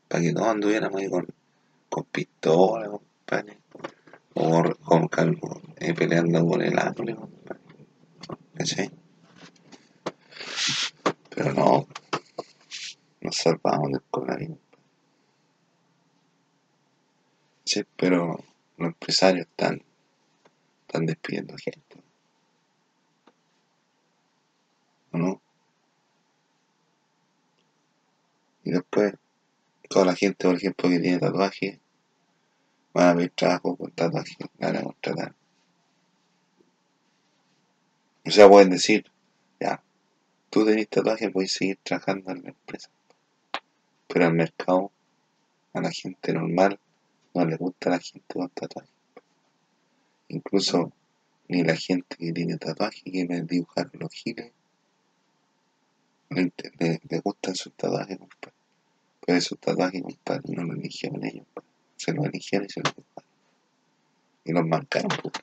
Para 0.08 0.24
que 0.24 0.34
todos 0.34 0.48
anduviéramos 0.48 1.00
ahí 1.00 1.10
con, 1.10 1.28
con 1.90 2.04
pistola, 2.06 2.90
compadre. 2.90 3.58
O 4.34 4.64
con, 4.84 5.08
con 5.08 5.40
eh, 5.78 5.94
peleando 5.94 6.46
con 6.46 6.62
el 6.62 6.78
árbol, 6.78 7.16
compadre. 7.16 7.62
¿Cachai? 8.56 8.92
Pero 11.40 11.54
no. 11.54 11.88
Nos 13.22 13.36
salvamos 13.38 13.94
del 13.94 14.02
coronavirus. 14.12 14.58
Sí, 17.64 17.82
pero 17.96 18.44
los 18.76 18.88
empresarios 18.90 19.48
están, 19.48 19.82
están 20.82 21.06
despidiendo 21.06 21.56
gente. 21.58 22.04
¿O 25.14 25.18
no? 25.18 25.42
Y 28.66 28.72
después, 28.72 29.14
toda 29.90 30.08
la 30.08 30.16
gente, 30.16 30.46
por 30.46 30.58
ejemplo, 30.58 30.90
que 30.90 31.00
tiene 31.00 31.20
tatuaje, 31.20 31.80
van 32.94 33.08
a 33.08 33.16
pedir 33.16 33.32
trabajo 33.32 33.78
con 33.78 33.92
tatuaje, 33.92 34.36
van 34.60 34.76
a 34.76 34.84
contratar. 34.84 35.34
O 38.26 38.30
sea, 38.30 38.50
pueden 38.50 38.72
decir, 38.72 39.10
tú 40.50 40.66
tenés 40.66 40.90
tatuaje, 40.90 41.30
puedes 41.30 41.54
seguir 41.54 41.80
trabajando 41.84 42.32
en 42.32 42.44
la 42.44 42.50
empresa. 42.50 42.90
Pero 44.08 44.26
al 44.26 44.34
mercado, 44.34 44.92
a 45.74 45.82
la 45.82 45.92
gente 45.92 46.34
normal, 46.34 46.80
no 47.34 47.46
le 47.46 47.56
gusta 47.56 47.92
la 47.92 48.00
gente 48.00 48.34
con 48.34 48.50
tatuaje. 48.50 48.90
Incluso 50.30 50.92
ni 51.48 51.64
la 51.64 51.76
gente 51.76 52.16
que 52.18 52.32
tiene 52.32 52.58
tatuaje 52.58 53.02
quiere 53.04 53.42
dibujar 53.42 53.90
los 53.94 54.12
giles. 54.12 54.52
Le, 56.30 56.52
le, 56.80 57.00
le 57.10 57.20
gustan 57.20 57.56
sus 57.56 57.74
tatuajes, 57.74 58.18
compadre. 58.18 58.54
Pero 59.26 59.38
esos 59.38 59.60
tatuajes, 59.60 60.02
compadre, 60.02 60.44
no 60.56 60.64
lo 60.64 60.74
eligieron 60.74 61.24
ellos, 61.26 61.46
compadre. 61.54 61.70
Se 61.98 62.14
los 62.14 62.26
eligieron 62.26 62.68
y 62.68 62.70
se 62.70 62.82
los 62.82 62.96
dibujaron. 62.96 63.30
Y 64.46 64.52
los 64.54 64.66
marcaron, 64.66 65.10
pues. 65.22 65.34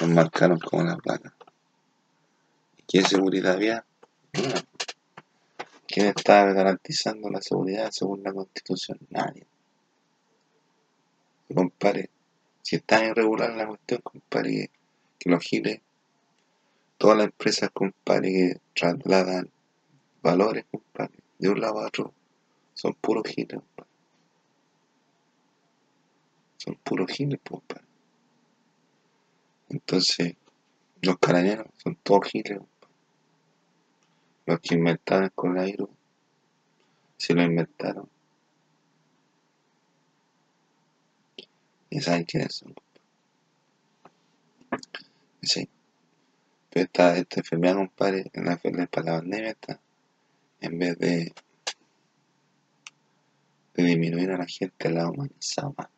Los 0.00 0.10
marcaron 0.10 0.58
como 0.58 0.84
la 0.84 0.96
placa. 0.96 1.34
¿Qué 2.86 3.02
seguridad? 3.02 3.58
Ninguna. 3.58 3.84
¿Quién 5.86 6.06
estaba 6.06 6.52
garantizando 6.52 7.30
la 7.30 7.40
seguridad 7.40 7.90
según 7.92 8.22
la 8.22 8.32
constitución? 8.32 8.98
Nadie. 9.10 9.46
Y 11.48 11.54
compadre, 11.54 12.10
si 12.62 12.76
está 12.76 13.04
irregular 13.04 13.54
la 13.54 13.66
cuestión, 13.66 14.00
compadre, 14.02 14.50
que, 14.50 14.70
que 15.18 15.30
los 15.30 15.42
giles, 15.42 15.80
todas 16.98 17.18
las 17.18 17.26
empresas, 17.26 17.70
compadre, 17.72 18.32
que 18.32 18.60
trasladan 18.74 19.50
valores, 20.22 20.64
compadre, 20.70 21.18
de 21.38 21.48
un 21.48 21.60
lado 21.60 21.80
a 21.80 21.86
otro, 21.86 22.12
son 22.74 22.94
puros 22.94 23.24
giles, 23.24 23.60
compadre. 23.60 23.90
Son 26.56 26.74
puros 26.82 27.10
giles, 27.10 27.40
compadre. 27.48 27.84
Entonces, 29.68 30.34
los 31.02 31.18
carabineros 31.18 31.68
son 31.76 31.96
todos 32.02 32.28
giles, 32.28 32.58
compadre. 32.58 32.73
Los 34.46 34.60
que 34.60 34.74
inventaron 34.74 35.30
coronavirus, 35.34 35.88
si 37.16 37.32
lo 37.32 37.42
inventaron, 37.42 38.08
y 41.94 42.00
saben 42.00 42.24
quiénes 42.24 42.54
son. 42.56 42.74
Sí. 45.42 45.68
Pero 46.70 46.86
esta, 46.86 47.16
esta 47.16 47.40
enfermedad, 47.40 47.76
compadre, 47.76 48.30
en 48.32 48.44
la 48.46 48.56
para 48.56 49.12
la 49.12 49.18
pandemia 49.20 49.50
está, 49.50 49.80
en 50.60 50.78
vez 50.78 50.98
de, 50.98 51.32
de 53.74 53.82
disminuir 53.82 54.32
a 54.32 54.38
la 54.38 54.46
gente, 54.46 54.90
la 54.90 55.04
ha 55.04 55.10
humanizado 55.10 55.72
más. 55.78 55.88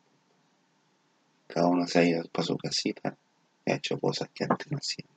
Cada 1.47 1.67
uno 1.67 1.87
se 1.87 1.99
ha 1.99 2.03
ido 2.05 2.23
para 2.29 2.45
su 2.45 2.57
casita 2.57 3.17
y 3.65 3.71
ha 3.71 3.75
hecho 3.75 3.99
cosas 3.99 4.29
que 4.33 4.43
antes 4.43 4.71
no 4.71 4.77
hacían. 4.77 5.07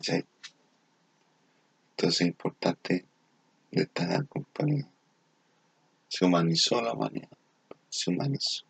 ¿Sí? 0.00 0.24
Entonces 2.02 2.22
es 2.22 2.26
importante 2.26 3.06
destacar, 3.70 4.26
compadre. 4.26 4.86
Se 6.08 6.24
humanizó 6.24 6.82
la 6.82 6.94
humanidad. 6.94 7.28
Se 7.88 8.10
humanizó. 8.10 8.64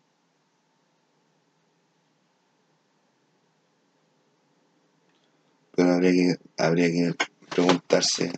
Pero 5.75 5.93
habría 5.93 6.11
que, 6.11 6.39
habría 6.59 6.91
que 6.91 7.15
preguntarse 7.49 8.31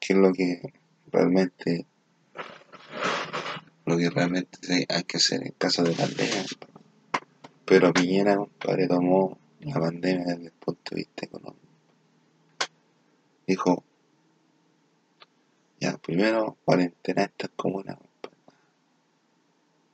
qué 0.00 0.14
es 0.14 0.18
lo 0.18 0.32
que 0.32 0.72
realmente 1.12 1.84
lo 3.84 3.98
que 3.98 4.08
realmente 4.08 4.86
hay 4.88 5.02
que 5.04 5.18
hacer 5.18 5.42
en 5.42 5.52
caso 5.58 5.82
de 5.82 5.92
pandemia. 5.92 6.46
Pero 7.66 7.92
Piñera, 7.92 8.36
compadre, 8.36 8.88
tomó 8.88 9.38
la 9.60 9.78
pandemia 9.78 10.24
desde 10.24 10.46
el 10.46 10.52
punto 10.52 10.94
de 10.94 10.96
vista 10.96 11.26
económico. 11.26 11.67
Dijo, 13.48 13.82
ya, 15.80 15.96
primero, 15.96 16.58
cuarentena 16.66 17.22
estas 17.22 17.50
comunas. 17.56 17.96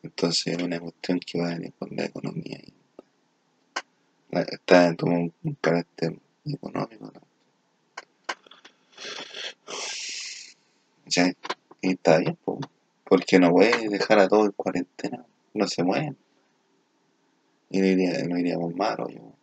Entonces 0.02 0.48
es 0.48 0.62
una 0.62 0.80
cuestión 0.80 1.20
que 1.20 1.40
va 1.40 1.52
a 1.52 1.54
venir 1.54 1.72
con 1.78 1.94
la 1.94 2.04
economía. 2.04 2.58
Está, 4.32 4.92
tomó 4.96 5.20
un, 5.20 5.32
un 5.44 5.54
carácter 5.54 6.18
económico, 6.44 7.12
¿no? 7.14 7.20
Ya, 11.06 11.32
y 11.80 11.90
está 11.92 12.18
bien, 12.18 12.36
po, 12.44 12.58
porque 13.04 13.38
no 13.38 13.52
puede 13.52 13.88
dejar 13.88 14.18
a 14.18 14.26
todos 14.26 14.46
en 14.46 14.52
cuarentena, 14.52 15.24
no 15.52 15.68
se 15.68 15.84
mueven. 15.84 16.16
Y 17.70 17.78
no, 17.78 17.86
iría, 17.86 18.24
no 18.24 18.36
iríamos 18.36 18.74
mal, 18.74 18.96
yo. 19.14 19.33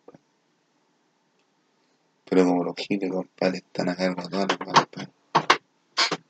Pero 2.31 2.45
como 2.45 2.63
los 2.63 2.75
giles, 2.77 3.11
compadre, 3.11 3.57
están 3.57 3.89
a 3.89 3.95
cargo 3.97 4.21
de 4.23 4.29
todas 4.29 4.47
las 4.47 4.59
malas, 4.61 4.87
compadre. 4.87 5.11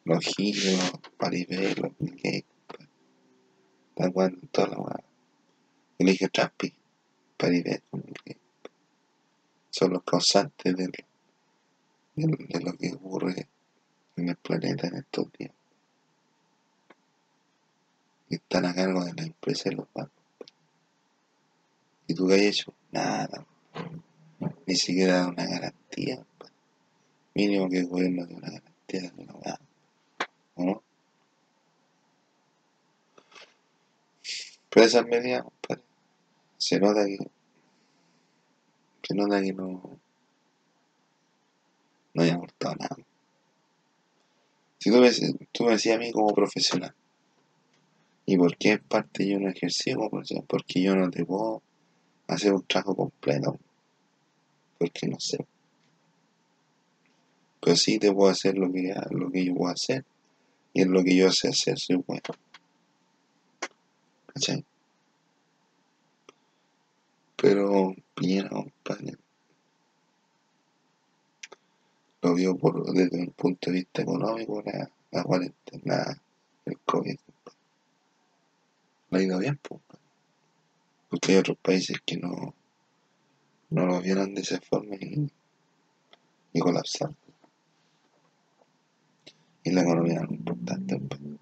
Los 0.03 0.25
giles, 0.25 0.91
los 0.91 1.11
paribés, 1.15 1.77
los 1.77 1.91
Gates, 1.99 2.43
compadre. 2.67 2.89
Están 3.89 4.11
jugando 4.11 4.39
en 4.41 4.47
toda 4.47 4.67
la 4.69 4.77
weá. 4.79 5.03
Elige 5.99 6.27
Trump 6.29 6.63
y 6.63 6.73
paribés 7.37 7.83
Gates. 7.91 8.37
Son 9.69 9.93
los 9.93 10.01
causantes 10.03 10.75
del, 10.75 10.91
del- 12.15 12.47
de 12.47 12.59
lo 12.61 12.73
que 12.73 12.93
ocurre 12.93 13.47
en 14.15 14.29
el 14.29 14.35
planeta 14.37 14.87
en 14.87 14.95
estos 14.95 15.31
días. 15.37 15.53
Y 18.27 18.35
están 18.37 18.65
a 18.65 18.73
cargo 18.73 19.05
de 19.05 19.13
las 19.13 19.27
empresas 19.27 19.67
y 19.71 19.75
los 19.75 19.87
bancos. 19.93 20.15
¿Y 22.07 22.15
tú 22.15 22.27
qué 22.27 22.33
has 22.33 22.41
hecho? 22.41 22.73
Nada. 22.91 23.45
Ni 24.65 24.75
siquiera 24.75 25.27
una 25.27 25.45
garantía. 25.45 26.17
compadre. 26.17 26.53
Mínimo 27.35 27.69
que 27.69 27.79
el 27.79 27.87
gobierno 27.87 28.25
dé 28.25 28.35
una 28.35 28.49
garantía 28.49 29.01
de 29.01 29.23
una 29.23 29.33
weá. 29.33 29.59
¿O 30.55 30.63
no? 30.65 30.83
Pero 34.69 34.85
esas 34.85 35.05
medidas, 35.05 35.43
compadre, 35.43 35.83
se 36.57 36.79
nota 36.79 37.05
que, 37.05 37.17
se 39.03 39.15
nota 39.15 39.41
que 39.41 39.53
no, 39.53 39.99
no 42.13 42.23
hay 42.23 42.29
aportado 42.29 42.75
nada. 42.75 42.97
Si 44.79 44.89
tú 44.89 44.97
me, 44.97 45.11
tú 45.51 45.65
me 45.65 45.71
decías 45.71 45.97
a 45.97 45.99
mí 45.99 46.11
como 46.11 46.33
profesional, 46.33 46.95
¿y 48.25 48.37
por 48.37 48.57
qué 48.57 48.71
en 48.71 48.79
parte 48.79 49.27
yo 49.27 49.39
no 49.39 49.49
ejercí 49.49 49.93
como 49.93 50.09
profesional? 50.09 50.45
Porque 50.47 50.81
yo 50.81 50.95
no 50.95 51.11
te 51.11 51.25
puedo 51.25 51.61
hacer 52.27 52.53
un 52.53 52.65
trabajo 52.65 52.95
completo, 52.95 53.59
porque 54.81 55.07
no 55.07 55.19
sé. 55.19 55.37
Pero 57.59 57.75
sí 57.75 57.99
te 57.99 58.11
puedo 58.11 58.31
hacer 58.31 58.57
lo 58.57 58.71
que, 58.71 58.91
lo 59.11 59.31
que 59.31 59.45
yo 59.45 59.53
puedo 59.53 59.71
hacer, 59.71 60.03
y 60.73 60.81
en 60.81 60.91
lo 60.91 61.03
que 61.03 61.15
yo 61.15 61.31
sé 61.31 61.49
hacer 61.49 61.77
soy 61.77 61.97
bueno. 61.97 62.23
¿Cachai? 64.25 64.65
Pero 67.35 67.93
Piñera, 68.15 68.49
compadre, 68.49 69.17
lo 72.23 72.33
vio 72.33 72.57
por, 72.57 72.91
desde 72.91 73.19
un 73.19 73.31
punto 73.33 73.69
de 73.69 73.77
vista 73.77 74.01
económico, 74.01 74.63
la, 74.65 74.89
la 75.11 75.23
cuarentena, 75.23 76.19
el 76.65 76.79
COVID. 76.79 77.19
Le 79.11 79.19
ha 79.19 79.21
ido 79.21 79.37
bien, 79.37 79.59
pues, 79.61 79.79
compadre. 79.79 80.05
porque 81.07 81.31
hay 81.33 81.37
otros 81.37 81.57
países 81.57 82.01
que 82.03 82.17
no, 82.17 82.55
no 83.71 83.85
lo 83.85 84.01
vieron 84.01 84.35
de 84.35 84.41
esa 84.41 84.59
forma 84.61 84.95
y, 84.95 85.31
y 86.53 86.59
colapsaron. 86.59 87.15
Y 89.63 89.71
la 89.71 89.81
economía 89.81 90.21
es 90.23 90.31
importante, 90.31 90.95
compadre. 90.95 91.37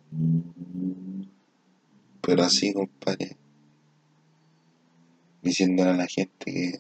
Pero 2.22 2.44
así, 2.44 2.74
compadre, 2.74 3.36
diciéndole 5.42 5.92
a 5.92 5.94
la 5.94 6.08
gente 6.08 6.46
que, 6.46 6.80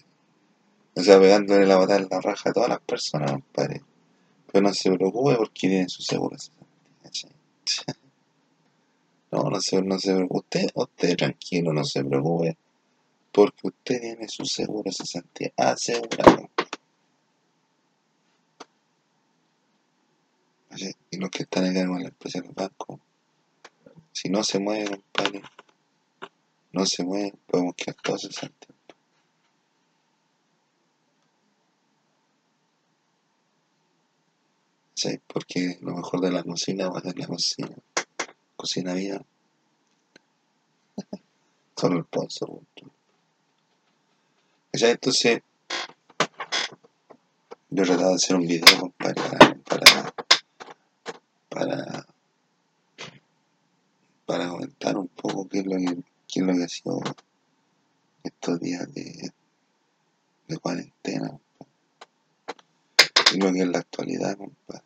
o 0.95 1.01
sea, 1.01 1.19
pegándole 1.19 1.65
la 1.65 1.79
patada 1.79 1.99
en 1.99 2.07
la 2.09 2.21
raja 2.21 2.49
a 2.49 2.53
todas 2.53 2.69
las 2.69 2.81
personas, 2.81 3.31
compadre. 3.31 3.81
Pero 4.51 4.67
no 4.67 4.73
se 4.73 4.91
preocupe 4.91 5.35
porque 5.35 5.67
tiene 5.67 5.89
su 5.89 6.01
seguro. 6.03 6.37
No, 9.31 9.43
no 9.43 9.61
se, 9.61 9.79
no 9.83 9.99
se 9.99 10.15
preocupe. 10.15 10.39
Usted, 10.39 10.71
usted 10.73 11.15
tranquilo, 11.15 11.71
no 11.71 11.85
se 11.85 12.03
preocupe. 12.03 12.57
Porque 13.31 13.67
usted 13.67 14.01
tiene 14.01 14.27
su 14.27 14.45
seguro 14.45 14.91
cesantía 14.91 15.51
asegurado. 15.57 16.49
¿cachai? 20.69 20.95
Y 21.11 21.17
los 21.17 21.29
que 21.29 21.43
están 21.43 21.65
a 21.65 21.73
cargo 21.73 21.95
de 21.95 22.03
la 22.03 22.09
empresa 22.09 22.41
del 22.41 22.51
banco, 22.51 22.99
si 24.11 24.29
no 24.29 24.43
se 24.43 24.59
mueven, 24.59 24.87
compadre, 24.87 25.41
no 26.71 26.85
se 26.85 27.03
mueven, 27.03 27.39
podemos 27.47 27.75
quedar 27.75 27.95
todos 28.01 28.21
cesantes. 28.21 28.69
¿cachai? 34.99 35.21
Porque 35.27 35.77
lo 35.81 35.95
mejor 35.95 36.19
de 36.19 36.31
la 36.31 36.43
cocina 36.43 36.89
va 36.89 36.99
a 36.99 37.13
la 37.15 37.27
cocina. 37.27 37.75
Cocina 38.57 38.93
vida. 38.93 39.23
Solo 41.77 41.99
el 41.99 42.03
sponsor. 42.03 42.59
¿Cachai? 44.71 44.91
Entonces, 44.91 45.41
yo 47.71 47.83
he 47.83 47.85
tratado 47.85 48.09
de 48.09 48.15
hacer 48.15 48.35
un 48.35 48.45
video 48.45 48.93
para, 48.97 49.15
para, 49.63 50.13
para, 51.49 52.07
para 54.25 54.49
comentar 54.49 54.97
un 54.97 55.07
poco 55.07 55.47
qué 55.47 55.59
es 55.59 55.65
lo 55.65 55.75
que, 55.77 56.03
qué 56.27 56.39
es 56.39 56.45
lo 56.45 56.53
que 56.53 56.63
ha 56.63 56.69
sido 56.69 57.01
estos 58.23 58.59
días 58.59 58.93
de, 58.93 59.31
de 60.47 60.57
cuarentena, 60.59 61.39
y 63.33 63.37
lo 63.39 63.51
que 63.51 63.61
es 63.61 63.67
la 63.67 63.79
actualidad, 63.79 64.37
compadre. 64.37 64.83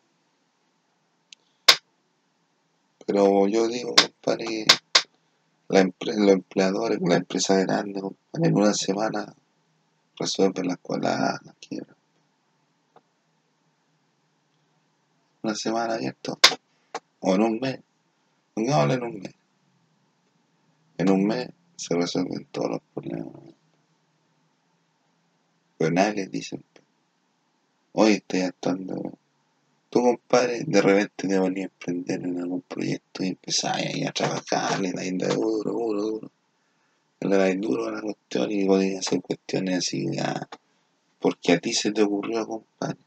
Pero 3.06 3.46
yo 3.48 3.68
digo, 3.68 3.94
compadre, 3.94 4.64
los 5.68 6.28
empleadores, 6.28 6.98
la 7.02 7.16
empresa 7.16 7.56
grande, 7.56 8.00
compadre, 8.00 8.48
en 8.48 8.56
una 8.56 8.72
semana 8.72 9.34
resuelven 10.18 10.68
la 10.68 10.74
escuela, 10.74 11.40
la 11.44 11.54
quiebra. 11.60 11.94
Una 15.42 15.54
semana 15.54 15.94
abierto. 15.94 16.38
O 17.20 17.34
en 17.34 17.42
un 17.42 17.58
mes. 17.60 17.80
Pongámoslo 18.54 18.94
en 18.94 19.02
un 19.02 19.18
mes. 19.20 19.34
En 20.98 21.10
un 21.10 21.26
mes 21.26 21.48
se 21.76 21.94
resuelven 21.94 22.46
todos 22.46 22.70
los 22.70 22.80
problemas. 22.94 23.28
Pero 25.76 25.90
nadie 25.90 26.14
les 26.14 26.30
dice, 26.30 26.60
hoy 27.92 28.12
estoy 28.12 28.40
actuando. 28.40 29.18
Tú, 29.90 30.02
compadre, 30.02 30.64
de 30.66 30.80
repente 30.80 31.28
te 31.28 31.38
ponías 31.38 31.68
a 31.68 31.72
emprender 31.72 32.24
en 32.24 32.40
algún 32.40 32.62
proyecto 32.62 33.22
y 33.22 33.28
empezás 33.28 33.76
ahí 33.76 34.04
a 34.04 34.12
trabajar, 34.12 34.80
le 34.80 34.92
dais 34.92 35.16
duro, 35.18 35.72
duro, 35.72 36.02
duro. 36.02 36.30
Le 37.24 37.38
dais 37.38 37.58
duro 37.58 37.86
a 37.86 37.90
la 37.90 38.02
cuestión 38.02 38.52
y 38.52 38.66
podías 38.66 39.06
hacer 39.06 39.22
cuestiones 39.22 39.78
así, 39.78 40.06
porque 41.18 41.52
a 41.54 41.58
ti 41.58 41.72
se 41.72 41.90
te 41.90 42.02
ocurrió, 42.02 42.46
compadre. 42.46 42.98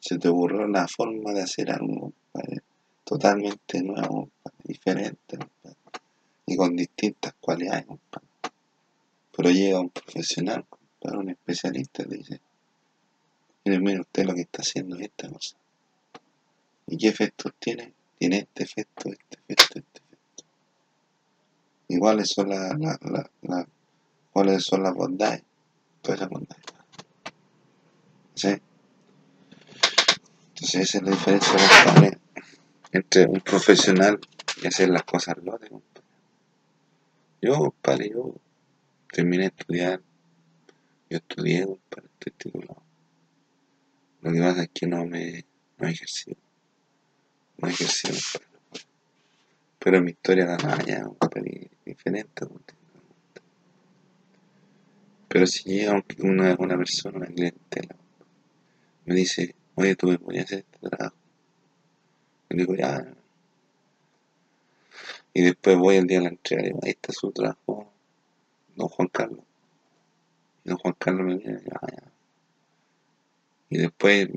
Se 0.00 0.18
te 0.18 0.26
ocurrió 0.26 0.66
la 0.66 0.88
forma 0.88 1.32
de 1.32 1.42
hacer 1.42 1.70
algo, 1.70 2.10
compadre, 2.10 2.62
totalmente 3.04 3.84
nuevo, 3.84 4.28
compadre, 4.42 4.58
diferente, 4.64 5.38
compadre, 5.38 5.76
y 6.44 6.56
con 6.56 6.74
distintas 6.74 7.32
cualidades, 7.40 7.86
compadre. 7.86 8.26
Pero 9.36 9.50
llega 9.50 9.78
un 9.78 9.90
profesional, 9.90 10.66
compadre, 10.68 11.18
un 11.18 11.30
especialista, 11.30 12.02
te 12.02 12.16
dice, 12.16 12.40
mire, 13.64 13.78
mire 13.78 14.00
usted 14.00 14.24
lo 14.24 14.34
que 14.34 14.40
está 14.40 14.62
haciendo 14.62 14.96
es 14.96 15.02
esta 15.02 15.28
cosa. 15.28 15.56
¿Y 16.88 16.96
qué 16.96 17.06
efectos 17.06 17.52
tiene? 17.60 17.92
Tiene 18.18 18.38
este 18.38 18.64
efecto, 18.64 19.08
este 19.08 19.38
efecto, 19.46 19.78
este. 19.78 19.99
¿Y 21.92 21.98
cuáles 21.98 22.30
son 22.30 22.48
las 22.50 22.78
la, 22.78 22.96
la, 23.02 23.28
la- 23.42 23.66
cuáles 24.32 24.62
son 24.62 24.84
las 24.84 24.94
bondades? 24.94 25.42
Todas 26.00 26.20
esas 26.20 26.30
bondades. 26.30 26.64
¿Sí? 28.36 28.48
Entonces 30.50 30.82
esa 30.82 30.98
es 30.98 31.02
la 31.04 31.10
diferencia, 31.10 32.20
entre 32.92 33.26
un 33.26 33.40
profesional 33.40 34.20
y 34.62 34.68
hacer 34.68 34.88
las 34.90 35.02
cosas 35.02 35.34
compadre. 35.34 35.68
Yo, 37.42 37.54
compadre, 37.58 38.10
yo 38.10 38.34
terminé 39.12 39.44
de 39.44 39.48
estudiar, 39.56 40.00
yo 41.08 41.16
estudié, 41.16 41.66
compadre, 41.66 42.08
estoy 42.20 42.32
titulado. 42.52 42.82
Lo 44.20 44.32
que 44.32 44.38
pasa 44.38 44.62
es 44.62 44.70
que 44.72 44.86
no 44.86 45.04
me, 45.06 45.44
no 45.78 45.88
he 45.88 45.90
ejercido, 45.90 46.36
no 47.58 47.66
he 47.68 47.72
ejercido, 47.72 48.14
compadre. 48.14 48.46
Pero 49.80 50.02
mi 50.02 50.10
historia 50.12 50.46
la 50.46 50.56
raya, 50.56 51.02
compadre, 51.04 51.69
diferente. 52.04 52.74
Pero 55.28 55.46
si 55.46 55.62
llega 55.64 55.92
un- 55.92 56.04
una, 56.30 56.56
una 56.58 56.76
persona, 56.76 57.18
una 57.18 57.26
clientela, 57.26 57.94
me 59.04 59.14
dice, 59.14 59.54
oye, 59.74 59.94
tú 59.96 60.08
me 60.08 60.18
podías 60.18 60.46
hacer 60.46 60.64
este 60.70 60.88
trabajo. 60.88 61.16
Y 62.48 62.56
digo, 62.56 62.74
ya. 62.74 63.06
Y 65.32 65.42
después 65.42 65.76
voy 65.78 65.96
el 65.96 66.06
día 66.06 66.18
de 66.18 66.24
la 66.24 66.30
entrega 66.30 66.62
y 66.62 66.66
digo, 66.66 66.80
ahí 66.82 66.90
está 66.90 67.12
su 67.12 67.30
trabajo, 67.30 67.92
don 68.74 68.88
Juan 68.88 69.08
Carlos. 69.08 69.44
Y 70.64 70.68
don 70.70 70.78
Juan 70.78 70.94
Carlos 70.98 71.26
me 71.26 71.36
viene 71.36 71.52
y 71.52 71.56
dice, 71.56 71.70
ah, 71.80 71.86
ya. 71.92 72.02
Y 73.68 73.78
después, 73.78 74.28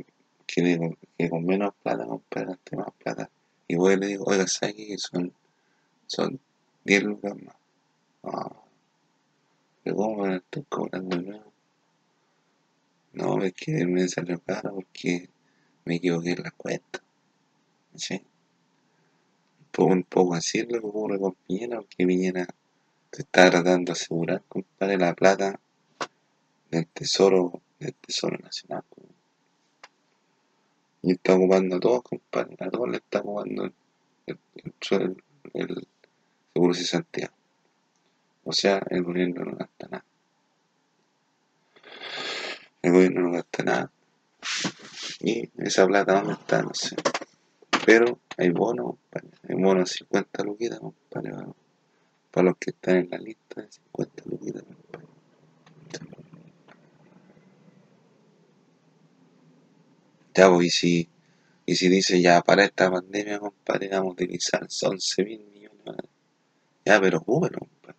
que 0.45 0.61
digo, 0.61 0.95
que 1.17 1.29
con 1.29 1.43
menos 1.45 1.73
plata, 1.81 2.05
gaste 2.29 2.75
más 2.75 2.91
plata. 2.99 3.29
Y 3.67 3.75
voy 3.75 3.93
y 3.95 3.97
le 3.97 4.07
digo, 4.07 4.25
oiga, 4.25 4.45
¿sabes 4.45 4.75
qué? 4.75 4.95
Son, 4.99 5.33
son 6.05 6.39
10 6.85 7.03
lucas 7.03 7.35
más. 7.41 7.55
Ah, 8.23 8.51
pero 9.83 9.95
¿cómo 9.95 10.23
me 10.23 10.29
la 10.29 10.35
estoy 10.37 10.63
cobrando 10.69 11.17
nuevo? 11.21 11.51
No, 13.13 13.41
es 13.43 13.53
que 13.53 13.85
me 13.85 14.07
salió 14.07 14.39
caro 14.39 14.75
porque 14.75 15.29
me 15.85 15.95
equivoqué 15.95 16.31
en 16.31 16.43
la 16.43 16.51
cuenta. 16.51 17.01
¿Sí? 17.95 18.15
Un 18.15 19.67
poco, 19.71 19.93
un 19.93 20.03
poco 20.03 20.33
así 20.35 20.61
lo 20.63 20.81
que 20.81 20.87
ocurre 20.87 21.19
con 21.19 21.35
Piñera, 21.47 21.77
porque 21.77 22.07
Piñera 22.07 22.47
está 23.11 23.49
tratando 23.49 23.91
de 23.91 23.99
asegurar, 23.99 24.43
compadre, 24.47 24.97
la 24.97 25.13
plata 25.13 25.59
del 26.71 26.87
tesoro, 26.87 27.61
del 27.79 27.93
tesoro 27.93 28.37
nacional. 28.37 28.83
Y 31.01 31.11
está 31.11 31.35
ocupando 31.35 31.75
a 31.75 31.79
todos, 31.79 32.03
compadre, 32.03 32.55
a 32.59 32.69
todos 32.69 32.89
le 32.89 32.97
está 32.97 33.19
ocupando 33.19 33.65
el, 34.25 34.39
el 35.53 35.87
seguro 36.53 36.73
de 36.73 36.79
cesantía. 36.79 37.31
O 38.43 38.53
sea, 38.53 38.81
el 38.89 39.03
gobierno 39.03 39.45
no 39.45 39.55
gasta 39.55 39.87
nada. 39.87 40.05
El 42.81 42.91
gobierno 42.91 43.21
no 43.21 43.31
gasta 43.31 43.63
nada. 43.63 43.91
Y 45.21 45.49
esa 45.57 45.87
plata, 45.87 46.15
¿dónde 46.15 46.33
está? 46.33 46.61
No 46.61 46.73
sé. 46.73 46.95
Pero 47.85 48.19
hay 48.37 48.49
bonos. 48.49 48.95
Hay 49.47 49.55
bonos 49.55 49.89
de 49.89 49.97
50 49.97 50.43
luquitas, 50.43 50.79
compadre. 50.79 51.31
Para, 52.31 52.45
los 52.45 52.57
que 52.57 52.71
están 52.71 52.97
en 52.97 53.09
la 53.09 53.17
lista 53.17 53.61
de 53.61 53.71
50 53.71 54.23
luquitas. 54.25 54.63
Ya, 60.35 60.49
pues, 60.49 60.65
y 60.65 60.69
si, 60.71 61.09
y 61.65 61.75
si 61.75 61.89
dice 61.89 62.21
ya 62.21 62.41
para 62.41 62.65
esta 62.65 62.91
pandemia, 62.91 63.39
compadre, 63.39 63.89
vamos 63.89 64.09
a 64.09 64.13
utilizar 64.13 64.67
11 64.81 65.23
mil 65.23 65.39
millones. 65.39 65.62
Ya, 66.85 66.99
pero 66.99 67.21
bueno, 67.21 67.59
compadre. 67.59 67.97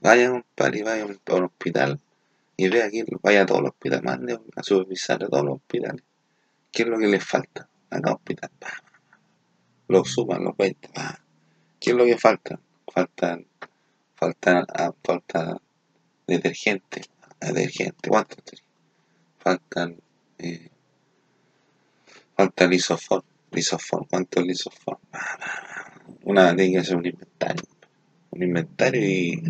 Vaya, 0.00 0.30
compadre, 0.30 0.78
y 0.78 0.82
vaya 0.82 1.02
a 1.02 1.06
un, 1.06 1.44
hospital 1.44 2.00
y 2.56 2.68
vea 2.68 2.86
aquí, 2.86 3.04
vaya 3.22 3.42
a 3.42 3.46
todos 3.46 3.62
los 3.62 3.70
hospitales, 3.70 4.04
mande 4.04 4.38
a 4.56 4.62
supervisar 4.62 5.22
a 5.22 5.28
todos 5.28 5.44
los 5.44 5.54
hospitales. 5.56 6.02
¿Qué 6.72 6.82
es 6.82 6.88
lo 6.88 6.98
que 6.98 7.06
les 7.06 7.24
falta? 7.24 7.68
A 7.90 8.00
cada 8.00 8.14
hospital. 8.14 8.50
Los 9.88 10.12
suman, 10.12 10.44
los 10.44 10.56
20. 10.56 10.88
pa. 10.88 11.18
¿Qué 11.80 11.90
es 11.90 11.96
lo 11.96 12.04
que 12.04 12.18
falta? 12.18 12.58
Faltan, 12.92 13.46
faltan, 14.16 14.66
ah, 14.74 14.92
falta 15.02 15.60
detergente. 16.26 17.02
Detergente, 17.40 18.10
¿cuánto? 18.10 18.36
Faltan, 19.38 19.96
eh, 20.38 20.68
falta 22.36 22.66
lisoform. 22.66 23.24
Lisoform, 23.52 24.06
¿cuánto 24.10 24.42
pa. 24.84 25.77
Una 26.28 26.54
tiene 26.54 26.72
que 26.72 26.78
hacer 26.80 26.96
un 26.96 27.06
inventario. 27.06 27.64
Un 28.32 28.42
inventario 28.42 29.00
y, 29.00 29.42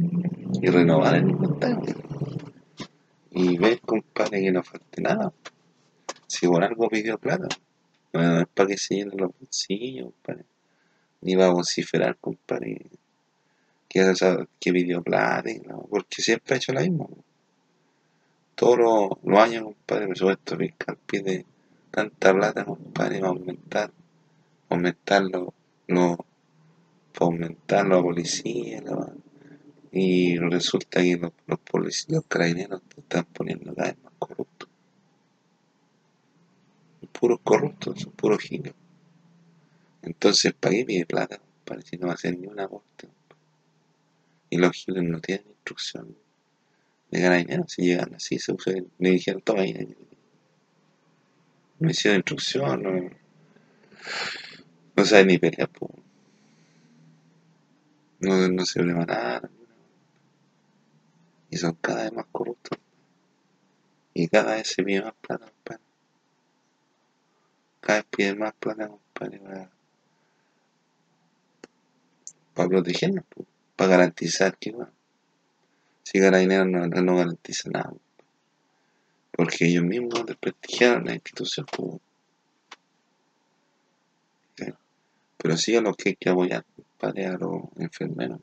y 0.63 0.67
renovar 0.69 1.17
el 1.17 1.29
inventario. 1.29 1.97
Y 3.33 3.59
ver, 3.59 3.81
compadre, 3.81 4.41
que 4.41 4.53
no 4.53 4.63
falte 4.63 5.03
nada. 5.03 5.33
Si 6.29 6.47
por 6.47 6.63
algo 6.63 6.89
pidió 6.89 7.19
plata, 7.19 7.49
no 8.13 8.41
es 8.43 8.47
para 8.55 8.69
que 8.69 8.79
se 8.79 8.95
llenen 8.95 9.19
los 9.19 9.33
bolsillos, 9.41 10.13
compadre. 10.13 10.45
Ni 11.23 11.35
va 11.35 11.47
a 11.47 11.51
vociferar, 11.51 12.17
compadre, 12.21 12.87
que, 13.89 14.13
que 14.61 14.73
pidió 14.73 15.03
plata, 15.03 15.51
no, 15.67 15.85
porque 15.91 16.23
siempre 16.23 16.55
ha 16.55 16.59
hecho 16.59 16.73
lo 16.73 16.81
mismo. 16.81 17.11
Todos 18.55 19.19
los, 19.25 19.39
años, 19.41 19.65
compadre, 19.65 20.05
el 20.05 20.11
presupuesto 20.11 20.57
fiscal 20.57 20.97
pide 21.09 21.45
tanta 21.91 22.33
plata, 22.33 22.65
compadre, 22.65 23.19
para 23.19 23.31
aumentar, 23.31 23.91
aumentar 24.69 25.23
los, 25.25 25.49
los, 25.89 26.19
para 27.19 27.33
aumentar 27.33 27.85
la 27.89 28.01
policía, 28.01 28.81
y 29.91 30.39
resulta 30.39 31.03
que 31.03 31.17
los, 31.17 31.59
policías, 31.59 32.09
los 32.11 32.25
carabineros 32.27 32.81
están 32.97 33.25
poniendo 33.25 33.75
cada 33.75 33.89
vez 33.89 33.99
más 34.05 34.13
corruptos. 34.21 34.69
Puros 37.11 37.41
corruptos, 37.43 38.01
son 38.03 38.13
puros 38.13 38.39
giles. 38.39 38.73
Entonces, 40.03 40.55
¿para 40.55 40.77
qué 40.77 40.85
pide 40.85 41.07
plata, 41.07 41.39
compadre, 41.39 41.83
si 41.83 41.97
no 41.97 42.07
va 42.07 42.13
a 42.13 42.15
hacer 42.15 42.39
ni 42.39 42.47
un 42.47 42.61
aporte? 42.61 43.09
Y 44.51 44.59
los 44.59 44.71
giles 44.71 45.03
no 45.03 45.21
tienen 45.21 45.49
instrucción 45.49 46.17
de 47.11 47.21
ganar 47.21 47.39
dinero, 47.39 47.65
si 47.67 47.83
llegan 47.83 48.15
así, 48.15 48.39
se 48.39 48.53
usa, 48.53 48.75
le 48.99 49.11
dijeron, 49.11 49.43
toma 49.43 49.63
ahí. 49.63 49.97
No 51.81 51.91
hicieron 51.91 52.19
instrucción, 52.19 53.11
no, 54.95 55.05
saben 55.05 55.27
ni 55.27 55.39
pelear, 55.39 55.69
po. 55.71 55.91
No, 58.21 58.49
no 58.49 58.65
se 58.65 58.81
prepararon. 58.83 59.51
Y 61.51 61.57
son 61.57 61.75
cada 61.81 62.05
vez 62.05 62.13
más 62.13 62.27
corruptos. 62.31 62.79
Y 64.15 64.29
cada 64.29 64.57
vez 64.57 64.69
se 64.69 64.83
pide 64.83 65.03
más 65.03 65.15
plata, 65.21 65.47
compadre. 65.47 65.83
Cada 67.81 67.99
vez 68.01 68.09
piden 68.11 68.39
más 68.39 68.55
plata, 68.55 68.89
compadre, 68.89 69.39
para, 69.39 69.71
para 72.55 72.69
protegernos, 72.69 73.25
para 73.77 73.91
garantizar 73.91 74.59
que, 74.59 74.73
bueno, 74.73 74.93
si 76.03 76.19
dinero 76.19 76.65
no, 76.65 76.87
no 76.87 77.17
garantiza 77.17 77.71
nada. 77.71 77.93
Porque 79.31 79.67
ellos 79.67 79.85
mismos 79.85 80.27
desprestigiaron 80.27 81.05
la 81.05 81.15
institución. 81.15 81.67
Pues. 81.67 82.01
Pero 85.37 85.57
sí 85.57 85.77
a 85.77 85.81
los 85.81 85.97
que 85.97 86.09
hay 86.09 86.17
que 86.17 86.31
apoyar, 86.31 86.65
compadre, 86.99 87.27
a 87.27 87.39
los 87.39 87.63
enfermeros 87.77 88.41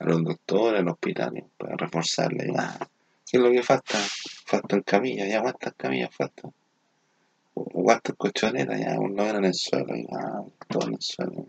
a 0.00 0.04
los 0.04 0.24
doctores, 0.24 0.80
a 0.80 0.82
los 0.82 0.92
hospitales, 0.94 1.44
para 1.56 1.76
reforzarle. 1.76 2.52
Ah, 2.56 2.88
¿Qué 3.28 3.36
es 3.36 3.42
lo 3.42 3.50
que 3.50 3.62
falta? 3.62 3.98
Faltan 4.46 4.82
camillas, 4.82 5.28
ya 5.28 5.42
cuántas 5.42 5.74
camillas 5.74 6.14
faltan. 6.14 6.52
¿Cuántas 7.52 8.14
colchonetas? 8.16 8.80
Ya 8.80 8.98
uno 8.98 9.24
era 9.24 9.38
en 9.38 9.46
el 9.46 9.54
suelo, 9.54 9.96
y 9.96 10.06
ah, 10.12 10.42
todo 10.68 10.86
en 10.86 10.94
el 10.94 11.02
suelo. 11.02 11.32
No 11.32 11.46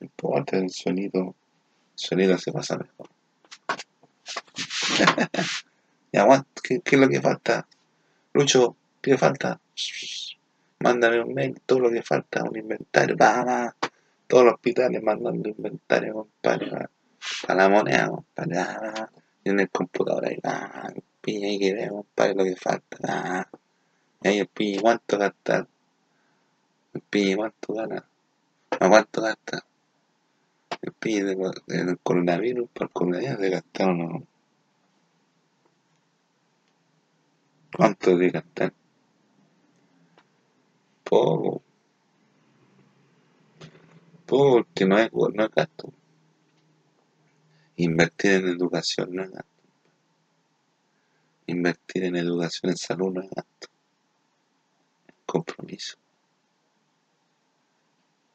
importa, 0.00 0.58
el 0.58 0.70
suelito, 0.70 1.18
el 1.18 1.34
suelito 1.94 2.38
se 2.38 2.52
pasa 2.52 2.78
mejor. 2.78 3.08
ya, 6.12 6.46
¿qué, 6.62 6.80
¿qué 6.80 6.96
es 6.96 7.00
lo 7.00 7.08
que 7.08 7.20
falta? 7.20 7.66
Lucho, 8.34 8.76
¿qué 9.00 9.18
falta? 9.18 9.60
Mándame 10.82 11.20
un 11.20 11.32
mail, 11.32 11.60
todo 11.64 11.80
lo 11.80 11.90
que 11.90 12.02
falta, 12.02 12.42
un 12.42 12.56
inventario, 12.56 13.16
va, 13.16 13.44
va 13.44 13.76
todos 14.26 14.44
los 14.44 14.54
hospitales 14.54 15.00
mandando 15.02 15.48
inventario, 15.48 16.14
compadre, 16.14 16.70
para, 16.70 17.54
la 17.54 17.68
moneda, 17.68 18.08
compadre, 18.08 18.56
en 19.44 19.60
el 19.60 19.70
computador 19.70 20.26
ahí, 20.26 20.38
ah, 20.42 20.90
el 20.94 21.02
piña 21.20 21.46
ahí 21.48 21.58
que 21.58 21.88
compadre, 21.88 22.34
lo 22.34 22.44
que 22.44 22.56
falta, 22.56 22.98
ah, 23.04 23.48
y 24.22 24.28
ahí 24.28 24.38
el 24.40 24.48
piña, 24.48 24.80
¿cuánto 24.80 25.18
gasta? 25.18 25.66
El 26.94 27.36
¿cuánto 27.36 27.74
gana? 27.74 28.04
¿A 28.70 28.88
cuánto 28.88 29.22
gasta? 29.22 29.64
El 30.80 30.92
piña 30.94 31.24
del 31.24 31.98
coronavirus, 32.02 32.68
por 32.70 32.86
el 32.88 32.90
coronavirus, 32.90 33.38
de 33.38 33.50
gastar 33.50 33.88
uno. 33.88 34.26
¿Cuánto 37.76 38.16
de 38.16 38.30
gastar? 38.30 38.72
Poco 41.12 41.62
porque 44.32 44.86
no 44.86 44.98
es, 44.98 45.12
no 45.12 45.44
es 45.44 45.50
gasto. 45.50 45.92
Invertir 47.76 48.30
en 48.30 48.48
educación 48.48 49.14
no 49.14 49.24
es 49.24 49.30
gasto. 49.30 49.62
Invertir 51.48 52.04
en 52.04 52.16
educación 52.16 52.70
en 52.70 52.78
salud 52.78 53.12
no 53.12 53.20
es 53.20 53.28
gasto. 53.28 53.68
Es 55.06 55.14
compromiso. 55.26 55.98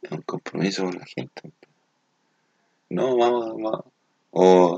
Es 0.04 0.12
un 0.12 0.22
compromiso 0.22 0.84
con 0.84 1.00
la 1.00 1.06
gente. 1.08 1.52
No, 2.92 3.18
vamos, 3.18 3.60
vamos. 3.60 3.86
O 4.30 4.78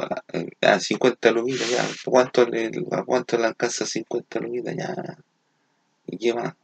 a, 0.61 0.79
50 0.79 1.31
lumitas 1.31 1.69
ya. 1.69 1.85
¿Cuánto 2.05 2.45
le, 2.45 2.71
¿A 2.93 3.03
cuánto 3.03 3.37
le 3.37 3.45
alcanza 3.45 3.85
50 3.85 4.39
lumitas 4.39 4.73
ya? 4.73 5.17
¿Y 6.07 6.17
qué 6.17 6.33
más? 6.33 6.55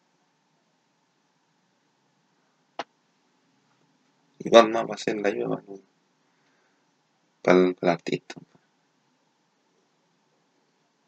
Igual 4.45 4.69
más 4.69 4.85
va 4.85 4.93
a 4.93 4.97
ser 4.97 5.17
la 5.17 5.29
ayuda 5.29 5.63
para, 7.41 7.57
el, 7.57 7.75
artista. 7.81 8.35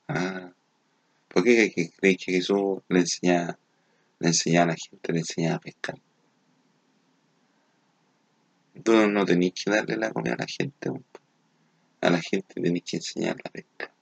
Ah, 0.07 0.51
¿por 1.27 1.43
qué 1.43 1.71
que 1.71 2.17
Jesús 2.17 2.79
le 2.89 3.01
enseñaba, 3.01 3.59
le 4.17 4.27
enseñaba 4.29 4.63
a 4.63 4.67
la 4.69 4.75
gente, 4.75 5.13
le 5.13 5.19
enseñaba 5.19 5.57
a 5.57 5.59
pescar? 5.59 5.99
Tú 8.83 9.07
no 9.07 9.23
tenés 9.23 9.53
que 9.53 9.69
darle 9.69 9.97
la 9.97 10.11
comida 10.11 10.33
a 10.33 10.37
la 10.37 10.47
gente, 10.47 10.89
a 12.01 12.09
la 12.09 12.19
gente 12.19 12.55
tenés 12.55 12.81
que 12.83 12.97
enseñar 12.97 13.37
la 13.43 13.51
pesca. 13.51 13.93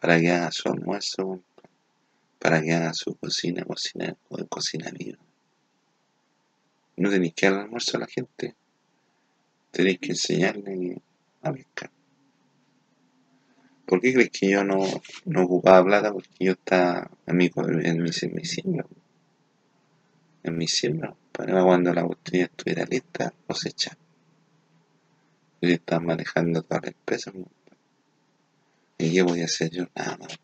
Para 0.00 0.18
que 0.18 0.32
haga 0.32 0.50
su 0.50 0.68
almuerzo, 0.68 1.40
para 2.40 2.60
que 2.60 2.72
haga 2.72 2.92
su 2.94 3.14
cocina, 3.14 3.64
cocina, 3.64 4.16
cocina 4.48 4.90
viva. 4.90 5.18
No 6.96 7.10
tenéis 7.10 7.34
que 7.34 7.50
dar 7.50 7.60
almuerzo 7.60 7.96
a 7.96 8.00
la 8.00 8.06
gente. 8.06 8.54
Tenéis 9.70 9.98
que 9.98 10.12
enseñarle 10.12 11.00
a 11.42 11.52
pescar. 11.52 11.90
¿Por 13.86 14.00
qué 14.00 14.14
crees 14.14 14.30
que 14.30 14.50
yo 14.50 14.64
no, 14.64 14.78
no 15.26 15.42
ocupaba 15.42 15.84
plata? 15.84 16.12
Porque 16.12 16.30
yo 16.40 16.52
estaba 16.52 17.10
en 17.26 17.36
mi, 17.36 17.50
en 17.54 18.02
mi, 18.02 18.10
en 18.22 18.34
mi 18.34 18.44
siembra. 18.44 18.86
En 20.42 20.56
mi 20.56 20.68
siembra. 20.68 21.14
Para 21.32 21.62
cuando 21.64 21.92
la 21.92 22.04
botella 22.04 22.44
estuviera 22.44 22.84
lista, 22.84 23.32
cosechar. 23.46 23.96
Yo 25.60 25.70
estaba 25.70 26.00
manejando 26.00 26.62
toda 26.62 26.80
la 26.82 26.88
empresa. 26.88 27.32
¿Y 28.98 29.12
qué 29.12 29.22
voy 29.22 29.40
a 29.42 29.46
hacer 29.46 29.70
yo? 29.70 29.86
Nada 29.94 30.16
más. 30.18 30.38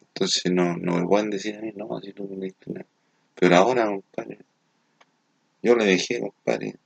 Entonces 0.00 0.52
no, 0.52 0.76
no 0.76 0.98
me 0.98 1.06
pueden 1.06 1.30
decir 1.30 1.56
a 1.56 1.60
mí, 1.62 1.72
no, 1.74 2.00
si 2.00 2.12
no 2.12 2.24
me 2.36 2.54
nada. 2.66 2.86
Pero 3.34 3.56
ahora, 3.56 3.86
compadre, 3.86 4.38
yo 5.62 5.74
le 5.76 5.84
dejé, 5.84 6.20
compadre, 6.20 6.76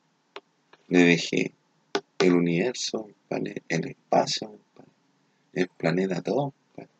le 0.88 0.98
dejé 0.98 1.54
el 2.18 2.34
universo, 2.34 3.02
compadre, 3.02 3.62
el 3.68 3.88
espacio, 3.88 4.48
compadre, 4.48 4.92
el 5.54 5.68
planeta, 5.68 6.22
todo, 6.22 6.52
compadre. 6.74 6.90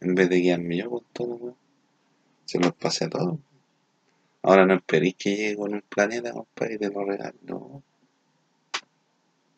En 0.00 0.14
vez 0.14 0.28
de 0.28 0.36
guiarme 0.36 0.76
yo 0.76 0.90
con 0.90 1.04
todo, 1.12 1.56
se 2.44 2.58
los 2.58 2.74
pasé 2.74 3.06
a 3.06 3.10
todos. 3.10 3.38
Ahora 4.42 4.66
no 4.66 4.74
esperéis 4.74 5.14
que 5.16 5.36
llegue 5.36 5.56
con 5.56 5.72
un 5.72 5.82
planeta, 5.82 6.32
compadre, 6.32 6.74
y 6.74 6.78
te 6.78 6.90
lo 6.90 7.04
regalo. 7.04 7.34
No. 7.42 7.82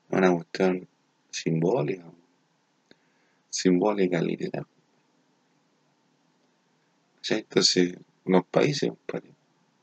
Es 0.09 0.19
una 0.19 0.33
cuestión 0.33 0.89
simbólica. 1.31 2.05
Simbólica, 3.51 4.21
literal. 4.21 4.67
Entonces, 7.29 7.97
los 8.27 8.45
países. 8.47 8.93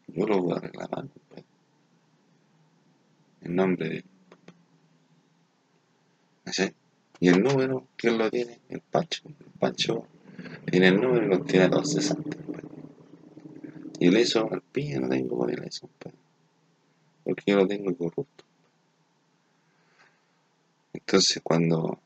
Yo 0.07 0.27
lo 0.27 0.41
voy 0.41 0.53
a 0.53 0.59
reclamar, 0.59 1.07
compadre. 1.07 1.45
En 3.41 3.55
nombre 3.55 3.89
de. 3.89 4.03
¿Sí? 6.51 6.71
Y 7.19 7.29
el 7.29 7.41
número, 7.41 7.87
¿quién 7.95 8.17
lo 8.17 8.29
tiene? 8.29 8.59
El 8.69 8.81
Pancho. 8.81 9.23
El 9.27 9.59
Pancho 9.59 10.07
tiene 10.69 10.89
el 10.89 10.99
número 10.99 11.25
y 11.25 11.29
lo 11.29 11.43
tiene 11.43 11.65
a 11.65 11.69
260, 11.69 12.37
compadre. 12.43 12.67
Y 13.99 14.07
el 14.07 14.17
eso 14.17 14.49
al 14.51 14.61
pie 14.61 14.99
no 14.99 15.07
tengo 15.09 15.37
con 15.37 15.49
el 15.49 15.63
eso, 15.63 15.87
compadre. 15.87 16.17
Porque 17.23 17.43
yo 17.47 17.57
lo 17.57 17.67
tengo 17.67 17.95
corrupto. 17.95 18.43
Entonces, 20.91 21.41
cuando, 21.43 21.99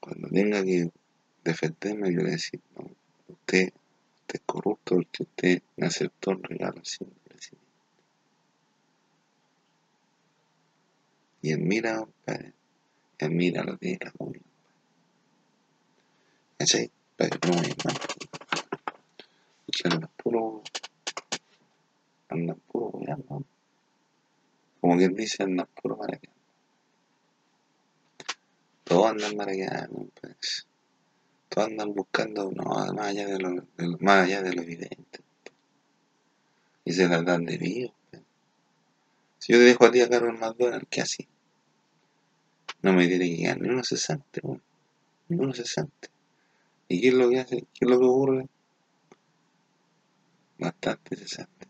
cuando 0.00 0.28
tenga 0.28 0.62
que 0.64 0.90
defenderme, 1.44 2.12
yo 2.12 2.20
le 2.20 2.32
decir, 2.32 2.60
no, 2.76 2.90
usted 3.28 3.72
es 4.34 4.42
corrupto 4.44 4.96
porque 4.96 5.22
usted 5.22 5.62
me 5.76 5.86
aceptó 5.86 6.30
un 6.32 6.42
regalo 6.42 6.84
sin 6.84 7.12
recibir. 7.26 7.60
Y 11.42 11.52
admira, 11.52 11.98
compadre, 11.98 12.52
admira 13.20 13.62
lo 13.62 13.78
que 13.78 13.92
es 13.92 13.98
la 14.00 14.10
comunidad. 14.10 14.44
Ese, 16.58 16.90
pero 17.16 17.38
no 17.46 17.62
es 17.62 17.84
más. 17.84 17.98
Y 19.66 19.88
anda 19.88 20.08
puro, 20.16 20.62
anda 22.28 22.54
puro 22.54 22.92
¿no? 23.28 23.44
Como 24.80 24.96
quien 24.96 25.14
dice, 25.14 25.42
anda 25.42 25.66
puro 25.66 25.96
maraqueando. 25.96 26.40
Todos 28.84 29.06
andan 29.10 29.36
maraqueando, 29.36 30.08
pues 30.20 30.66
andan 31.62 31.94
buscando 31.94 32.50
no, 32.50 32.64
más 32.92 33.06
allá 33.06 33.26
de 33.26 33.38
lo, 33.38 34.10
allá 34.10 34.42
de 34.42 34.52
lo 34.54 34.62
evidente. 34.62 35.20
Y 36.84 36.92
se 36.92 37.08
la 37.08 37.22
dan 37.22 37.44
de 37.44 37.56
vivo. 37.56 37.94
Si 39.38 39.52
yo 39.52 39.58
te 39.58 39.64
dejo 39.64 39.86
a 39.86 39.90
ti 39.90 40.00
a 40.00 40.08
Carlos 40.08 40.38
McDonald's, 40.38 40.86
¿qué 40.90 41.00
así? 41.00 41.26
No 42.82 42.92
me 42.92 43.06
tiene 43.06 43.36
que 43.36 43.42
ganar 43.42 43.60
ni 43.62 43.68
uno 43.70 43.84
cesante, 43.84 44.40
ni 45.28 45.36
uno 45.36 45.52
cesante. 45.54 46.08
¿Y 46.88 47.00
qué 47.00 47.08
es 47.08 47.14
lo 47.14 47.28
que 47.30 47.40
hace? 47.40 47.56
¿Qué 47.60 47.84
es 47.84 47.88
lo 47.90 47.98
que 47.98 48.04
ocurre? 48.04 48.48
Bastante 50.58 51.16
cesante. 51.16 51.66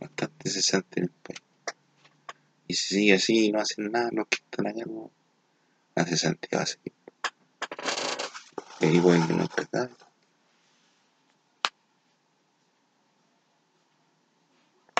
Bastante 0.00 0.50
cesante 0.50 1.00
en 1.00 1.04
el. 1.04 1.36
Y 2.66 2.74
si 2.74 2.94
sigue 2.94 3.14
así 3.14 3.46
y 3.46 3.52
no 3.52 3.60
hacen 3.60 3.90
nada, 3.90 4.10
los 4.12 4.28
que 4.28 4.36
están 4.36 4.68
allá, 4.68 4.84
no, 4.86 5.10
la 5.94 6.06
cesantía 6.06 6.58
va 6.58 6.62
a 6.62 6.66
seguir. 6.66 6.99
Y 8.80 8.86
ahí 8.86 9.00
voy 9.00 9.18
a 9.18 9.26
no 9.26 9.46